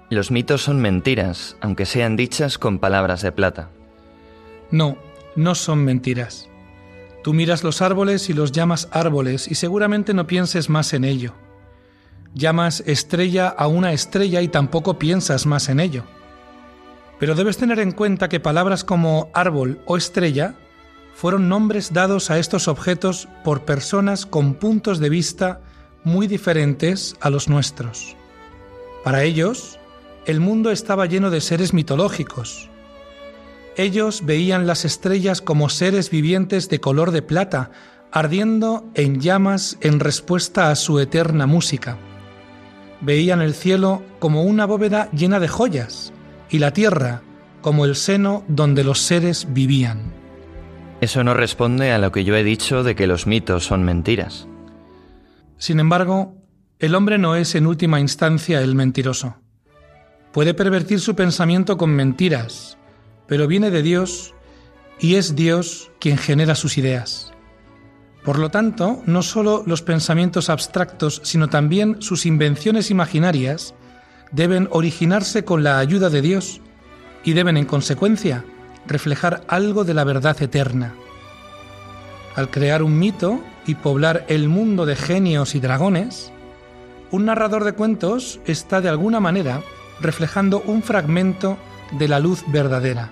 Los 0.10 0.32
mitos 0.32 0.64
son 0.64 0.80
mentiras, 0.80 1.58
aunque 1.60 1.86
sean 1.86 2.16
dichas 2.16 2.58
con 2.58 2.80
palabras 2.80 3.22
de 3.22 3.34
plata. 3.34 3.72
No, 4.72 4.98
no 5.36 5.54
son 5.54 5.84
mentiras. 5.84 6.48
Tú 7.26 7.34
miras 7.34 7.62
los 7.62 7.82
árboles 7.82 8.30
y 8.30 8.34
los 8.34 8.54
llamas 8.54 8.88
árboles 8.94 9.52
y 9.52 9.56
seguramente 9.56 10.14
no 10.14 10.28
pienses 10.28 10.70
más 10.70 10.94
en 10.94 11.04
ello. 11.04 11.34
Llamas 12.36 12.84
estrella 12.86 13.48
a 13.48 13.68
una 13.68 13.94
estrella 13.94 14.42
y 14.42 14.50
tampoco 14.50 15.00
piensas 15.00 15.46
más 15.46 15.70
en 15.70 15.80
ello. 15.80 16.04
Pero 17.18 17.34
debes 17.34 17.56
tener 17.56 17.80
en 17.80 17.94
cuenta 17.94 18.28
que 18.28 18.42
palabras 18.42 18.84
como 18.84 19.30
árbol 19.34 19.80
o 19.86 19.96
estrella 19.96 20.56
fueron 21.14 21.48
nombres 21.48 21.94
dados 21.94 22.30
a 22.30 22.38
estos 22.38 22.68
objetos 22.68 23.30
por 23.46 23.64
personas 23.64 24.26
con 24.26 24.56
puntos 24.56 25.00
de 25.00 25.08
vista 25.08 25.62
muy 26.04 26.28
diferentes 26.28 27.16
a 27.22 27.30
los 27.30 27.48
nuestros. 27.48 28.18
Para 29.06 29.24
ellos, 29.24 29.80
el 30.26 30.42
mundo 30.42 30.72
estaba 30.72 31.06
lleno 31.06 31.30
de 31.30 31.40
seres 31.40 31.74
mitológicos. 31.74 32.70
Ellos 33.78 34.26
veían 34.26 34.68
las 34.68 34.84
estrellas 34.84 35.42
como 35.42 35.70
seres 35.70 36.10
vivientes 36.10 36.68
de 36.68 36.82
color 36.82 37.12
de 37.12 37.22
plata, 37.22 37.72
ardiendo 38.12 38.90
en 38.94 39.22
llamas 39.22 39.78
en 39.80 40.02
respuesta 40.02 40.70
a 40.70 40.76
su 40.76 41.00
eterna 41.00 41.46
música 41.48 41.98
veían 43.06 43.42
el 43.42 43.54
cielo 43.54 44.02
como 44.20 44.44
una 44.44 44.66
bóveda 44.66 45.10
llena 45.12 45.40
de 45.40 45.48
joyas 45.48 46.12
y 46.50 46.60
la 46.60 46.72
tierra 46.72 47.22
como 47.62 47.86
el 47.86 47.96
seno 47.96 48.44
donde 48.48 48.84
los 48.84 49.00
seres 49.00 49.48
vivían. 49.50 50.14
Eso 51.02 51.24
no 51.24 51.34
responde 51.34 51.92
a 51.92 52.00
lo 52.00 52.12
que 52.12 52.24
yo 52.24 52.36
he 52.36 52.44
dicho 52.44 52.84
de 52.84 52.96
que 52.96 53.08
los 53.08 53.28
mitos 53.28 53.64
son 53.66 53.84
mentiras. 53.84 54.48
Sin 55.58 55.80
embargo, 55.80 56.36
el 56.80 56.96
hombre 56.96 57.18
no 57.18 57.36
es 57.36 57.56
en 57.56 57.68
última 57.68 58.00
instancia 58.00 58.62
el 58.62 58.76
mentiroso. 58.76 59.36
Puede 60.32 60.54
pervertir 60.54 61.00
su 61.00 61.16
pensamiento 61.16 61.78
con 61.78 61.92
mentiras, 61.92 62.78
pero 63.28 63.48
viene 63.48 63.70
de 63.70 63.84
Dios 63.84 64.34
y 65.00 65.16
es 65.16 65.36
Dios 65.36 65.92
quien 66.00 66.18
genera 66.18 66.56
sus 66.56 66.78
ideas. 66.78 67.35
Por 68.26 68.40
lo 68.40 68.50
tanto, 68.50 69.04
no 69.06 69.22
solo 69.22 69.64
los 69.68 69.84
pensamientos 69.84 70.50
abstractos, 70.50 71.22
sino 71.24 71.48
también 71.48 72.02
sus 72.02 72.26
invenciones 72.26 72.90
imaginarias 72.90 73.76
deben 74.32 74.68
originarse 74.72 75.46
con 75.46 75.64
la 75.64 75.78
ayuda 75.78 76.10
de 76.10 76.24
Dios 76.24 76.60
y 77.24 77.34
deben, 77.34 77.56
en 77.56 77.66
consecuencia, 77.66 78.44
reflejar 78.88 79.44
algo 79.48 79.84
de 79.84 79.94
la 79.94 80.04
verdad 80.04 80.42
eterna. 80.42 80.96
Al 82.36 82.50
crear 82.50 82.82
un 82.82 82.98
mito 82.98 83.42
y 83.68 83.76
poblar 83.76 84.26
el 84.28 84.50
mundo 84.50 84.88
de 84.88 84.96
genios 84.96 85.54
y 85.54 85.60
dragones, 85.60 86.32
un 87.12 87.26
narrador 87.26 87.64
de 87.64 87.74
cuentos 87.74 88.40
está 88.46 88.82
de 88.82 88.90
alguna 88.90 89.20
manera 89.20 89.62
reflejando 90.02 90.64
un 90.66 90.82
fragmento 90.82 91.60
de 92.00 92.08
la 92.08 92.20
luz 92.20 92.44
verdadera. 92.48 93.12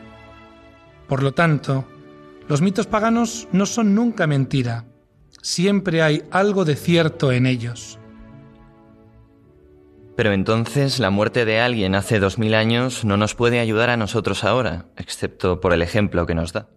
Por 1.07 1.22
lo 1.22 1.34
tanto, 1.34 1.86
los 2.47 2.61
mitos 2.61 2.88
paganos 2.88 3.47
no 3.51 3.66
son 3.68 3.93
nunca 3.95 4.28
mentira, 4.28 4.86
siempre 5.44 6.02
hay 6.02 6.24
algo 6.32 6.66
de 6.66 6.76
cierto 6.76 7.32
en 7.32 7.46
ellos. 7.46 8.00
Pero 10.16 10.32
entonces 10.32 11.00
la 11.00 11.10
muerte 11.10 11.46
de 11.46 11.60
alguien 11.60 11.96
hace 11.96 12.20
dos 12.20 12.39
mil 12.39 12.56
años 12.56 13.04
no 13.04 13.18
nos 13.18 13.36
puede 13.36 13.60
ayudar 13.60 13.89
a 13.89 13.98
nosotros 13.98 14.44
ahora, 14.44 14.88
excepto 14.96 15.60
por 15.60 15.74
el 15.74 15.82
ejemplo 15.82 16.26
que 16.26 16.36
nos 16.36 16.54
da. 16.54 16.70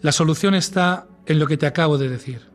La 0.00 0.12
solución 0.12 0.54
está 0.54 1.06
en 1.26 1.38
lo 1.38 1.46
que 1.46 1.56
te 1.56 1.66
acabo 1.66 1.98
de 1.98 2.08
decir. 2.08 2.48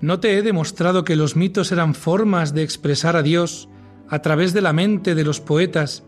¿No 0.00 0.20
te 0.20 0.38
he 0.38 0.42
demostrado 0.42 1.04
que 1.04 1.16
los 1.16 1.34
mitos 1.34 1.72
eran 1.72 1.94
formas 1.94 2.54
de 2.54 2.62
expresar 2.62 3.16
a 3.16 3.22
Dios 3.22 3.68
a 4.08 4.20
través 4.22 4.52
de 4.52 4.60
la 4.60 4.72
mente 4.72 5.16
de 5.16 5.24
los 5.24 5.40
poetas 5.40 6.04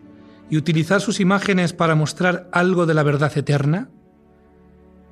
y 0.49 0.57
utilizar 0.57 1.01
sus 1.01 1.19
imágenes 1.19 1.73
para 1.73 1.97
mostrar 1.97 2.49
algo 2.53 2.87
de 2.87 2.95
la 2.95 3.03
verdad 3.03 3.37
eterna? 3.37 3.91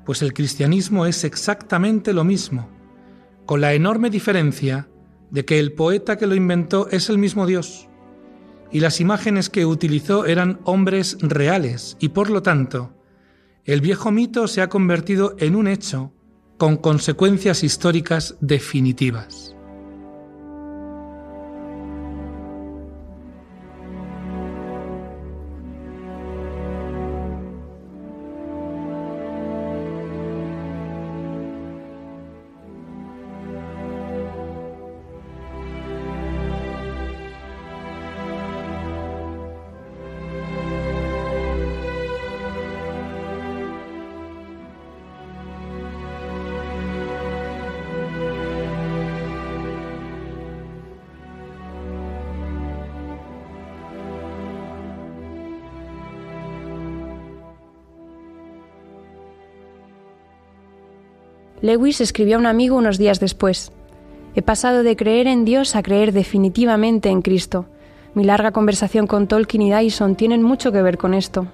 Pues 0.09 0.23
el 0.23 0.33
cristianismo 0.33 1.05
es 1.05 1.23
exactamente 1.25 2.15
lo 2.15 2.25
mismo, 2.25 2.71
con 3.45 3.61
la 3.61 3.75
enorme 3.75 4.09
diferencia 4.09 4.89
de 5.31 5.45
que 5.45 5.59
el 5.59 5.75
poeta 5.75 6.17
que 6.17 6.27
lo 6.27 6.35
inventó 6.35 6.89
es 6.89 7.11
el 7.11 7.19
mismo 7.19 7.47
Dios, 7.47 7.91
y 8.73 8.81
las 8.81 9.03
imágenes 9.03 9.51
que 9.51 9.67
utilizó 9.67 10.25
eran 10.25 10.61
hombres 10.65 11.19
reales, 11.21 11.99
y 12.01 12.09
por 12.09 12.31
lo 12.31 12.43
tanto, 12.43 12.95
el 13.67 13.83
viejo 13.83 14.11
mito 14.11 14.49
se 14.49 14.63
ha 14.63 14.71
convertido 14.71 15.37
en 15.41 15.55
un 15.55 15.69
hecho 15.69 16.15
con 16.57 16.79
consecuencias 16.79 17.63
históricas 17.63 18.39
definitivas. 18.41 19.58
Lewis 61.61 62.01
escribió 62.01 62.37
a 62.37 62.39
un 62.39 62.47
amigo 62.47 62.77
unos 62.77 62.99
días 62.99 63.19
después. 63.19 63.73
He 64.35 64.43
pasado 64.43 64.83
de 64.83 64.95
creer 64.95 65.27
en 65.27 65.45
Dios 65.45 65.75
a 65.75 65.83
creer 65.83 66.13
definitivamente 66.13 67.09
en 67.09 67.23
Cristo. 67.23 67.67
Mi 68.15 68.25
larga 68.25 68.53
conversación 68.53 69.07
con 69.07 69.27
Tolkien 69.27 69.63
y 69.63 69.73
Dyson 69.73 70.15
tienen 70.15 70.43
mucho 70.43 70.71
que 70.71 70.83
ver 70.83 70.99
con 70.99 71.15
esto. 71.15 71.49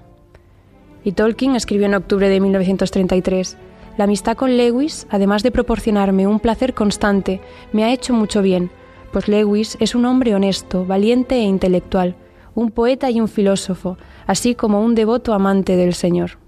Y 1.05 1.13
Tolkien 1.13 1.57
escribió 1.57 1.87
en 1.87 1.95
octubre 1.95 2.29
de 2.29 2.41
1933, 2.41 3.57
La 3.97 4.05
amistad 4.05 4.37
con 4.37 4.57
Lewis, 4.57 5.07
además 5.11 5.43
de 5.43 5.51
proporcionarme 5.51 6.27
un 6.27 6.41
placer 6.41 6.75
constante, 6.75 7.41
me 7.73 7.85
ha 7.85 7.93
hecho 7.93 8.13
mucho 8.13 8.43
bien, 8.43 8.71
pues 9.13 9.29
Lewis 9.29 9.77
es 9.81 9.95
un 9.95 10.05
hombre 10.05 10.35
honesto, 10.35 10.85
valiente 10.85 11.37
e 11.37 11.43
intelectual, 11.45 12.17
un 12.55 12.71
poeta 12.71 13.11
y 13.11 13.21
un 13.21 13.29
filósofo, 13.29 13.97
así 14.27 14.55
como 14.55 14.83
un 14.83 14.95
devoto 14.95 15.33
amante 15.33 15.77
del 15.77 15.95
Señor. 15.95 16.44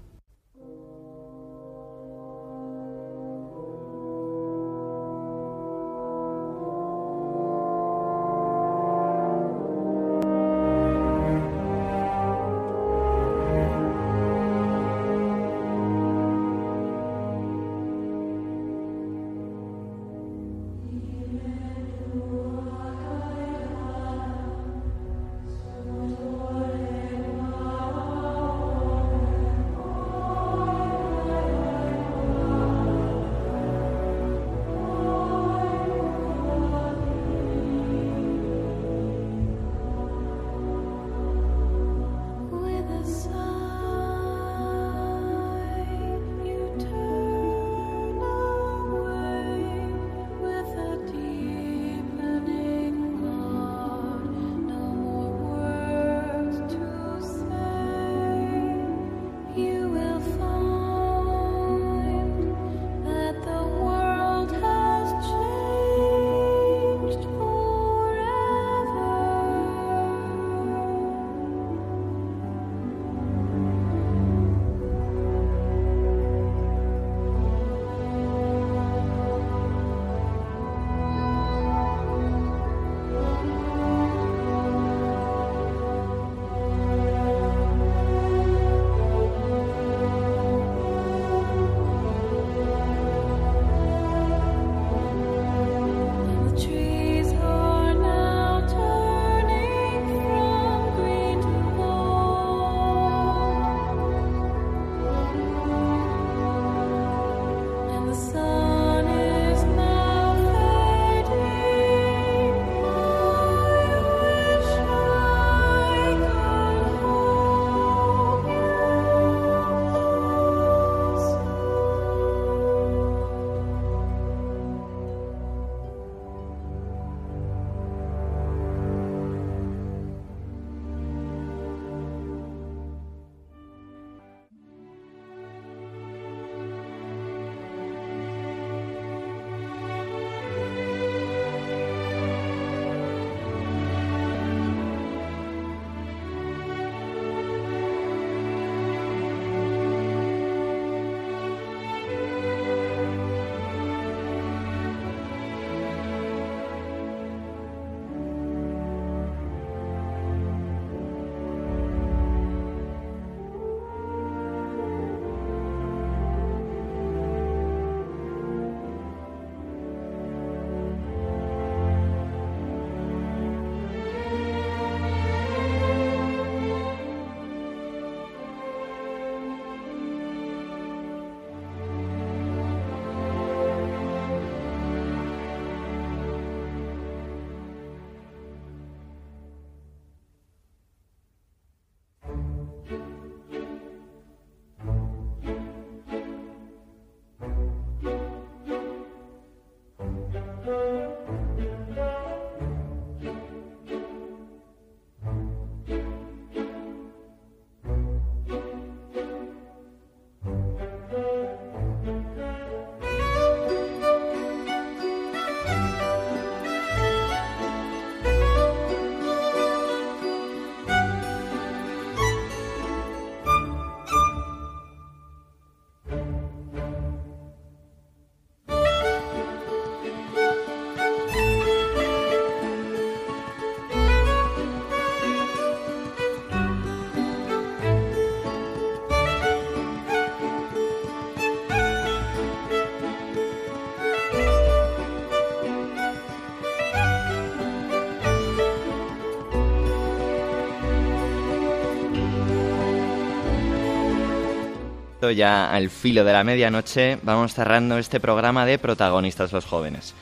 Ya 255.31 255.71
al 255.71 255.89
filo 255.89 256.23
de 256.23 256.33
la 256.33 256.43
medianoche 256.43 257.17
vamos 257.23 257.53
cerrando 257.53 257.97
este 257.97 258.19
programa 258.19 258.65
de 258.65 258.77
Protagonistas 258.79 259.51
los 259.51 259.65
Jóvenes. 259.65 260.13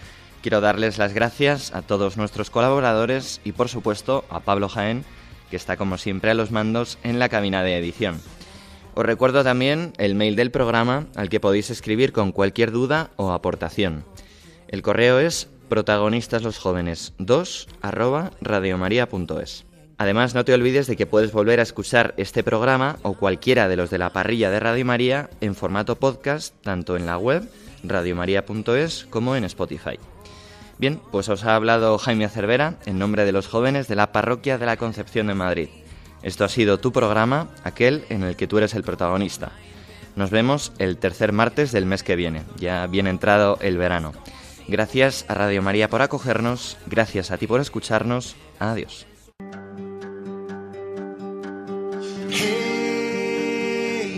Quiero 0.41 0.62
darles 0.62 0.97
las 0.97 1.14
gracias 1.14 1.74
a 1.74 1.82
todos 1.82 2.18
nuestros 2.18 2.49
colaboradores 2.49 3.41
y 3.43 3.51
por 3.51 3.70
supuesto 3.70 4.26
a 4.30 4.39
Pablo 4.39 4.70
Jaén, 4.70 5.03
que 5.49 5.56
está 5.56 5.78
como 5.78 5.97
siempre 5.97 6.32
a 6.32 6.34
los 6.34 6.51
mandos 6.51 6.97
en 7.03 7.20
la 7.20 7.30
cabina 7.30 7.64
de 7.64 7.78
edición. 7.78 8.22
Os 8.93 9.06
recuerdo 9.06 9.43
también 9.43 9.93
el 9.97 10.16
mail 10.16 10.36
del 10.36 10.51
programa 10.51 11.08
al 11.16 11.30
que 11.30 11.39
podéis 11.39 11.70
escribir 11.70 12.12
con 12.14 12.32
cualquier 12.32 12.72
duda 12.72 13.10
o 13.16 13.32
aportación. 13.32 14.06
El 14.68 14.82
correo 14.82 15.20
es 15.20 15.49
protagonistaslosjóvenes2 15.70 17.68
arroba 17.82 18.32
radiomaria.es. 18.41 19.64
Además, 19.97 20.35
no 20.35 20.43
te 20.43 20.53
olvides 20.53 20.87
de 20.87 20.97
que 20.97 21.05
puedes 21.05 21.31
volver 21.31 21.59
a 21.59 21.63
escuchar 21.63 22.13
este 22.17 22.43
programa 22.43 22.97
o 23.01 23.13
cualquiera 23.13 23.69
de 23.69 23.77
los 23.77 23.89
de 23.89 23.97
la 23.97 24.11
parrilla 24.11 24.49
de 24.49 24.59
Radio 24.59 24.85
María 24.85 25.29
en 25.39 25.55
formato 25.55 25.95
podcast, 25.95 26.53
tanto 26.63 26.97
en 26.97 27.05
la 27.05 27.17
web 27.17 27.49
radiomaria.es 27.83 29.07
como 29.09 29.35
en 29.35 29.45
Spotify. 29.45 29.97
Bien, 30.77 30.99
pues 31.11 31.29
os 31.29 31.45
ha 31.45 31.55
hablado 31.55 31.97
Jaime 31.97 32.27
Cervera 32.27 32.77
en 32.85 32.99
nombre 32.99 33.23
de 33.23 33.31
los 33.31 33.47
jóvenes 33.47 33.87
de 33.87 33.95
la 33.95 34.11
Parroquia 34.11 34.57
de 34.57 34.65
la 34.65 34.75
Concepción 34.75 35.27
de 35.27 35.33
Madrid. 35.33 35.69
Esto 36.21 36.43
ha 36.43 36.49
sido 36.49 36.79
tu 36.79 36.91
programa, 36.91 37.47
aquel 37.63 38.03
en 38.09 38.23
el 38.23 38.35
que 38.35 38.47
tú 38.47 38.57
eres 38.57 38.73
el 38.73 38.83
protagonista. 38.83 39.51
Nos 40.17 40.31
vemos 40.31 40.73
el 40.77 40.97
tercer 40.97 41.31
martes 41.31 41.71
del 41.71 41.85
mes 41.85 42.03
que 42.03 42.17
viene, 42.17 42.43
ya 42.57 42.87
bien 42.87 43.07
entrado 43.07 43.57
el 43.61 43.77
verano. 43.77 44.11
Gracias 44.67 45.25
a 45.29 45.35
Radio 45.35 45.61
María 45.61 45.89
por 45.89 46.01
acogernos, 46.01 46.77
gracias 46.87 47.31
a 47.31 47.37
ti 47.37 47.47
por 47.47 47.61
escucharnos, 47.61 48.35
adiós. 48.59 49.05